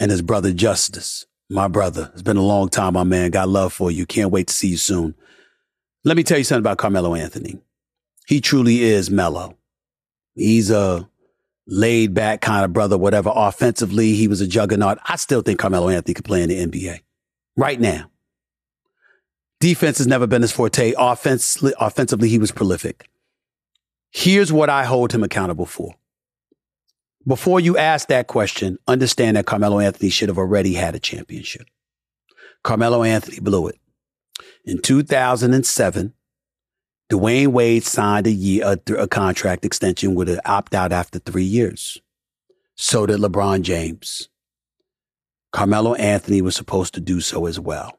[0.00, 2.10] and his brother Justice, my brother.
[2.12, 3.30] It's been a long time, my man.
[3.30, 4.06] Got love for you.
[4.06, 5.14] Can't wait to see you soon.
[6.04, 7.58] Let me tell you something about Carmelo Anthony.
[8.26, 9.56] He truly is mellow.
[10.34, 11.08] He's a
[11.66, 13.32] laid back kind of brother, whatever.
[13.34, 14.98] Offensively, he was a juggernaut.
[15.06, 17.00] I still think Carmelo Anthony could play in the NBA
[17.56, 18.10] right now.
[19.60, 20.94] Defense has never been his forte.
[20.96, 23.08] Offensively, offensively, he was prolific.
[24.10, 25.94] Here's what I hold him accountable for.
[27.26, 31.66] Before you ask that question, understand that Carmelo Anthony should have already had a championship.
[32.62, 33.78] Carmelo Anthony blew it.
[34.64, 36.14] In 2007,
[37.10, 41.44] Dwyane Wade signed a year, a, a contract extension with an opt out after three
[41.44, 42.00] years.
[42.76, 44.28] So did LeBron James.
[45.52, 47.98] Carmelo Anthony was supposed to do so as well.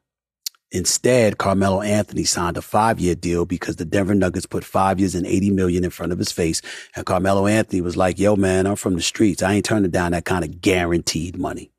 [0.71, 5.25] Instead, Carmelo Anthony signed a five-year deal because the Denver Nuggets put five years and
[5.25, 6.61] 80 million in front of his face.
[6.95, 9.41] And Carmelo Anthony was like, yo, man, I'm from the streets.
[9.41, 11.71] I ain't turning down that kind of guaranteed money.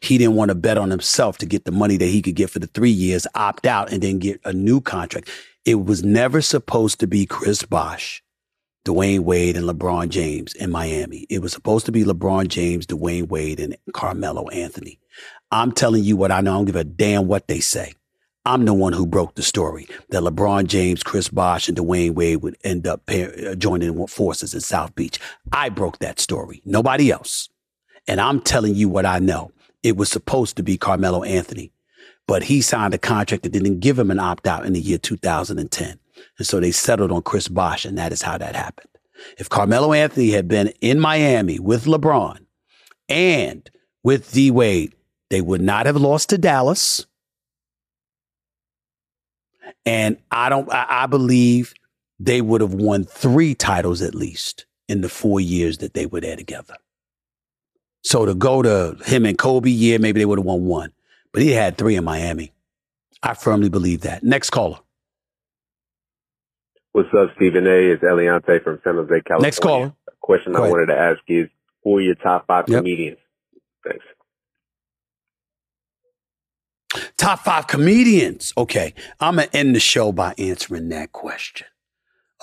[0.00, 2.50] He didn't want to bet on himself to get the money that he could get
[2.50, 5.28] for the three years, opt out, and then get a new contract.
[5.64, 8.22] It was never supposed to be Chris Bosh,
[8.84, 11.26] Dwyane Wade, and LeBron James in Miami.
[11.28, 15.00] It was supposed to be LeBron James, Dwyane Wade, and Carmelo Anthony.
[15.50, 16.52] I'm telling you what I know.
[16.52, 17.92] I don't give a damn what they say.
[18.48, 22.38] I'm the one who broke the story that LeBron James, Chris Bosh, and Dwyane Wade
[22.38, 25.20] would end up pair, uh, joining forces in South Beach.
[25.52, 26.62] I broke that story.
[26.64, 27.50] Nobody else.
[28.06, 29.52] And I'm telling you what I know.
[29.82, 31.72] It was supposed to be Carmelo Anthony,
[32.26, 34.96] but he signed a contract that didn't give him an opt out in the year
[34.96, 35.98] 2010.
[36.38, 38.88] And so they settled on Chris Bosh, and that is how that happened.
[39.36, 42.46] If Carmelo Anthony had been in Miami with LeBron
[43.10, 43.70] and
[44.02, 44.94] with D Wade,
[45.28, 47.04] they would not have lost to Dallas.
[49.84, 51.74] And I don't, I, I believe
[52.18, 56.20] they would have won three titles at least in the four years that they were
[56.20, 56.74] there together.
[58.02, 60.92] So to go to him and Kobe, yeah, maybe they would have won one,
[61.32, 62.52] but he had three in Miami.
[63.22, 64.22] I firmly believe that.
[64.22, 64.78] Next caller.
[66.92, 67.92] What's up, Stephen A?
[67.92, 69.42] It's Eliante from San Jose, California.
[69.42, 69.92] Next caller.
[70.08, 71.48] A question I wanted to ask is
[71.84, 72.80] who are your top five yep.
[72.80, 73.18] comedians?
[73.84, 74.04] Thanks.
[77.18, 78.52] Top five comedians.
[78.56, 78.94] Okay.
[79.20, 81.66] I'm going to end the show by answering that question.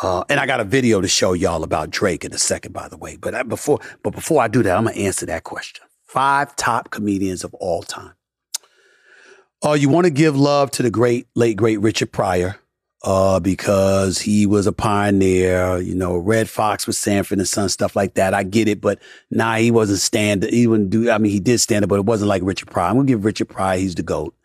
[0.03, 2.89] Uh, and I got a video to show y'all about Drake in a second, by
[2.89, 3.15] the way.
[3.15, 5.85] But I, before, but before I do that, I'm going to answer that question.
[6.03, 8.14] Five top comedians of all time.
[9.65, 12.57] Uh, you want to give love to the great, late, great Richard Pryor,
[13.03, 17.95] uh, because he was a pioneer, you know, Redd Foxx with Sanford and Son, stuff
[17.95, 18.34] like that.
[18.34, 18.99] I get it, but
[19.31, 22.06] nah, he wasn't stand, he wouldn't do, I mean, he did stand up, but it
[22.06, 22.89] wasn't like Richard Pryor.
[22.89, 24.35] I'm to give Richard Pryor, he's the GOAT.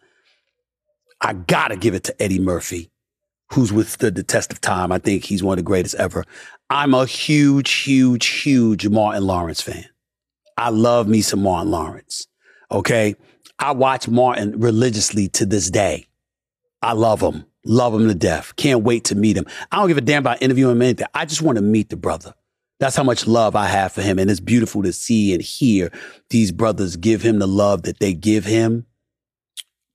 [1.21, 2.91] I gotta give it to Eddie Murphy,
[3.53, 4.93] who's withstood the test of time.
[4.93, 6.25] I think he's one of the greatest ever.
[6.71, 9.87] I'm a huge, huge, huge Martin Lawrence fan.
[10.57, 12.27] I love me some Martin Lawrence.
[12.71, 13.17] Okay.
[13.59, 16.07] I watch Martin religiously to this day.
[16.81, 17.45] I love him.
[17.67, 18.57] Love him to death.
[18.57, 19.47] Can't wait to meet him.
[19.71, 21.07] I don't give a damn about interviewing him anything.
[21.13, 22.35] I just want to meet the brother.
[22.79, 24.19] That's how much love I have for him.
[24.19, 25.91] And it's beautiful to see and hear
[26.31, 28.87] these brothers give him the love that they give him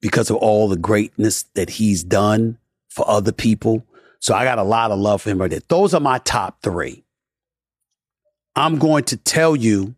[0.00, 2.58] because of all the greatness that he's done
[2.88, 3.84] for other people.
[4.20, 5.60] So I got a lot of love for him right there.
[5.68, 7.04] Those are my top three.
[8.54, 9.94] I'm going to tell you,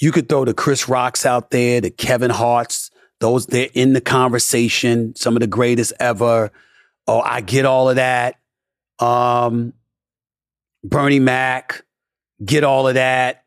[0.00, 2.90] you could throw the Chris Rocks out there, the Kevin Harts,
[3.20, 6.50] those they're in the conversation, some of the greatest ever.
[7.06, 8.36] Oh, I get all of that.
[8.98, 9.72] Um,
[10.82, 11.84] Bernie Mac,
[12.44, 13.43] get all of that.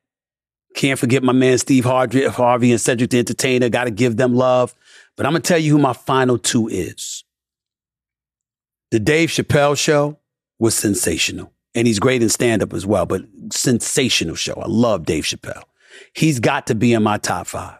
[0.78, 3.68] Can't forget my man Steve Harvey, Harvey and Cedric the Entertainer.
[3.68, 4.76] Got to give them love.
[5.16, 7.24] But I'm gonna tell you who my final two is.
[8.91, 10.20] The Dave Chappelle show
[10.60, 11.52] was sensational.
[11.74, 14.54] And he's great in stand up as well, but sensational show.
[14.54, 15.64] I love Dave Chappelle.
[16.16, 17.80] He's got to be in my top five.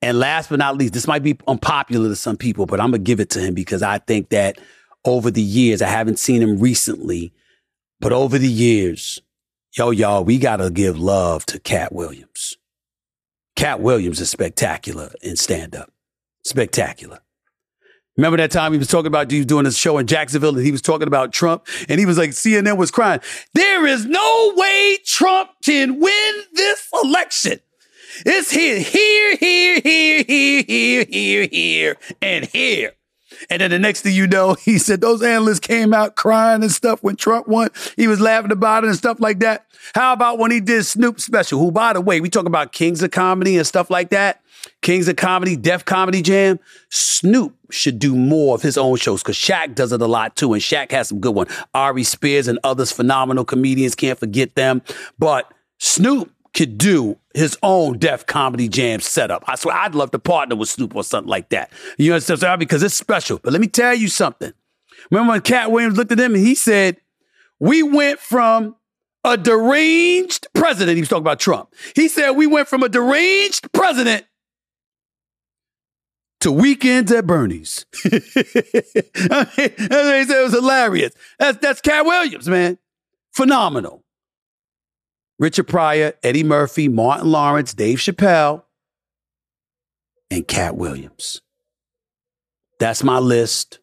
[0.00, 3.04] And last but not least, this might be unpopular to some people, but I'm going
[3.04, 4.60] to give it to him because I think that
[5.04, 7.32] over the years, I haven't seen him recently,
[8.00, 9.20] but over the years,
[9.76, 12.56] yo, y'all, we got to give love to Katt Williams.
[13.56, 15.90] Katt Williams is spectacular in stand up.
[16.44, 17.20] Spectacular.
[18.16, 20.64] Remember that time he was talking about he was doing a show in Jacksonville and
[20.64, 23.20] he was talking about Trump and he was like, CNN was crying.
[23.54, 27.58] There is no way Trump can win this election.
[28.24, 32.92] It's here, here, here, here, here, here, here, here, and here.
[33.50, 36.72] And then the next thing you know, he said those analysts came out crying and
[36.72, 37.68] stuff when Trump won.
[37.96, 39.66] He was laughing about it and stuff like that.
[39.94, 41.58] How about when he did Snoop special?
[41.58, 44.40] Who, by the way, we talk about kings of comedy and stuff like that.
[44.82, 46.58] Kings of Comedy, Def Comedy Jam.
[46.90, 50.52] Snoop should do more of his own shows because Shaq does it a lot too,
[50.52, 51.50] and Shaq has some good ones.
[51.74, 54.82] Ari Spears and others, phenomenal comedians, can't forget them.
[55.18, 59.44] But Snoop could do his own Def Comedy Jam setup.
[59.46, 61.72] I swear, I'd love to partner with Snoop or something like that.
[61.98, 62.60] You understand?
[62.60, 63.40] Because it's special.
[63.42, 64.52] But let me tell you something.
[65.10, 66.98] Remember when Katt Williams looked at him and he said,
[67.58, 68.76] "We went from."
[69.26, 70.96] A deranged president.
[70.96, 71.70] He was talking about Trump.
[71.96, 74.26] He said, We went from a deranged president
[76.40, 77.86] to weekends at Bernie's.
[78.04, 78.10] I
[79.56, 81.14] mean, it was hilarious.
[81.38, 82.76] That's that's Katt Williams, man.
[83.32, 84.03] Phenomenal.
[85.38, 88.62] Richard Pryor, Eddie Murphy, Martin Lawrence, Dave Chappelle,
[90.30, 91.40] and Katt Williams.
[92.78, 93.80] That's my list.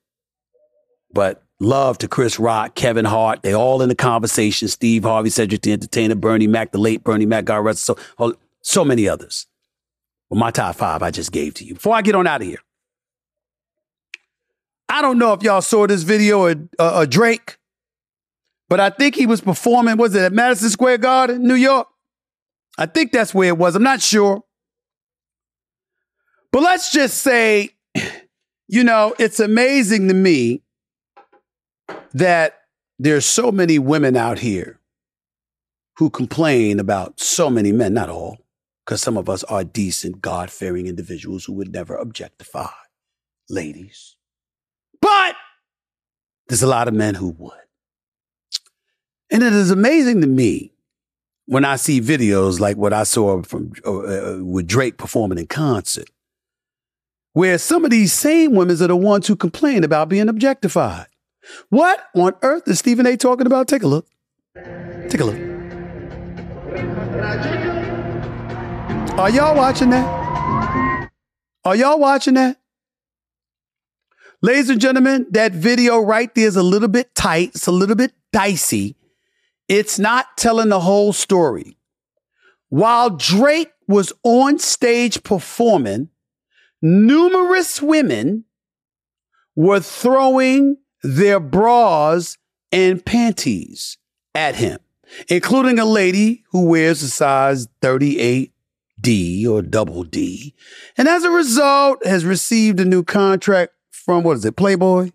[1.14, 3.41] But love to Chris Rock, Kevin Hart.
[3.41, 4.68] They all in the conversation.
[4.68, 7.98] Steve Harvey, Cedric the Entertainer, Bernie Mac, the late Bernie Mac, God rest so
[8.61, 9.48] so many others.
[10.30, 11.73] Well, my top five I just gave to you.
[11.73, 12.60] Before I get on out of here,
[14.88, 17.57] I don't know if y'all saw this video of, uh, of Drake,
[18.72, 21.89] but I think he was performing, was it at Madison Square Garden, New York?
[22.77, 23.76] I think that's where it was.
[23.76, 24.45] I'm not sure.
[26.53, 27.72] But let's just say,
[28.69, 30.64] you know, it's amazing to me
[32.14, 32.60] that
[32.98, 34.80] there's so many women out here
[35.98, 38.38] who complain about so many men, not all,
[38.85, 42.72] because some of us are decent, God fearing individuals who would never objectify
[43.49, 44.15] ladies.
[45.02, 45.35] But
[46.48, 47.52] there's a lot of men who would.
[49.32, 50.74] And it is amazing to me
[51.45, 55.48] when I see videos like what I saw from uh, uh with Drake performing in
[55.48, 56.10] concert,
[57.32, 61.08] where some of these same women are the ones who complain about being objectified.
[61.70, 63.16] What on earth is Stephen A.
[63.16, 63.70] talking about?
[63.70, 64.06] Take a look.
[65.10, 65.40] Take a look.
[69.18, 71.10] Are y'all watching that?
[71.64, 72.58] Are y'all watching that?
[74.41, 77.49] Ladies and gentlemen, that video right there is a little bit tight.
[77.49, 78.95] It's a little bit dicey.
[79.72, 81.77] It's not telling the whole story.
[82.68, 86.10] While Drake was on stage performing,
[86.81, 88.43] numerous women
[89.56, 92.38] were throwing their bras
[92.73, 93.98] and panties
[94.35, 94.80] at him,
[95.30, 98.52] including a lady who wears a size 38
[98.99, 100.53] D or double D,
[100.98, 105.11] and as a result has received a new contract from what is it, Playboy?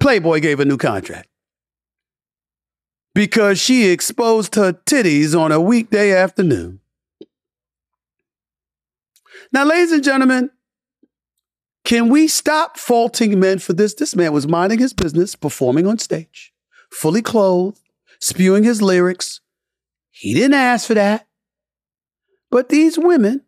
[0.00, 1.28] Playboy gave a new contract
[3.14, 6.80] because she exposed her titties on a weekday afternoon.
[9.52, 10.50] Now, ladies and gentlemen,
[11.84, 13.94] can we stop faulting men for this?
[13.94, 16.52] This man was minding his business, performing on stage,
[16.90, 17.80] fully clothed,
[18.20, 19.40] spewing his lyrics.
[20.10, 21.26] He didn't ask for that.
[22.50, 23.42] But these women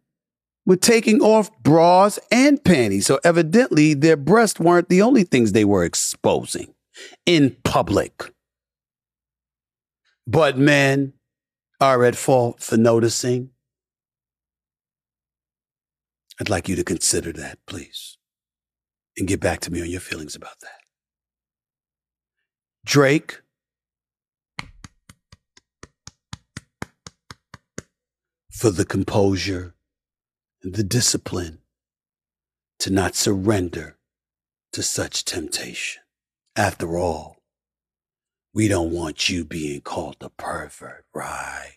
[0.67, 5.65] were taking off bras and panties, so evidently their breasts weren't the only things they
[5.65, 6.75] were exposing
[7.27, 8.33] in public.
[10.27, 11.15] But men
[11.81, 13.51] are at fault for noticing
[16.41, 18.19] I'd like you to consider that, please,
[19.17, 20.81] and get back to me on your feelings about that.
[22.85, 23.41] Drake,
[28.51, 29.75] for the composure
[30.63, 31.59] and the discipline
[32.81, 33.97] to not surrender
[34.73, 36.03] to such temptation.
[36.57, 37.34] After all,
[38.55, 41.75] we don't want you being called a pervert, right?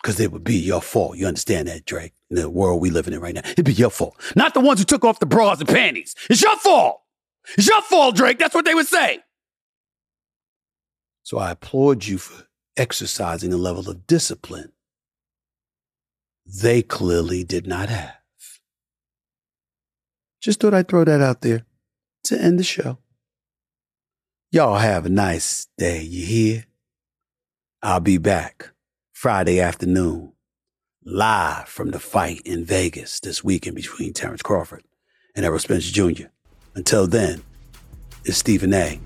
[0.00, 1.16] Because it would be your fault.
[1.16, 2.12] You understand that, Drake?
[2.30, 4.16] In the world we living in right now, it'd be your fault.
[4.34, 6.14] Not the ones who took off the bras and panties.
[6.30, 7.02] It's your fault.
[7.56, 8.38] It's your fault, Drake.
[8.38, 9.20] That's what they would say.
[11.22, 12.46] So I applaud you for
[12.76, 14.72] exercising a level of discipline
[16.46, 18.14] they clearly did not have.
[20.40, 21.64] Just thought I'd throw that out there
[22.24, 22.98] to end the show.
[24.56, 26.64] Y'all have a nice day, you hear?
[27.82, 28.70] I'll be back
[29.12, 30.32] Friday afternoon,
[31.04, 34.82] live from the fight in Vegas this weekend between Terence Crawford
[35.34, 36.28] and Errol Spence Jr.
[36.74, 37.42] Until then,
[38.24, 38.98] it's Stephen A.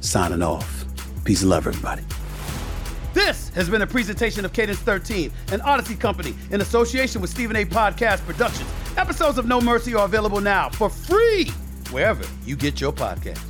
[0.00, 0.86] signing off.
[1.24, 2.02] Peace and love, everybody.
[3.12, 7.56] This has been a presentation of Cadence 13, an Audacy company in association with Stephen
[7.56, 7.66] A.
[7.66, 8.70] Podcast Productions.
[8.96, 11.50] Episodes of No Mercy are available now for free
[11.90, 13.49] wherever you get your podcasts.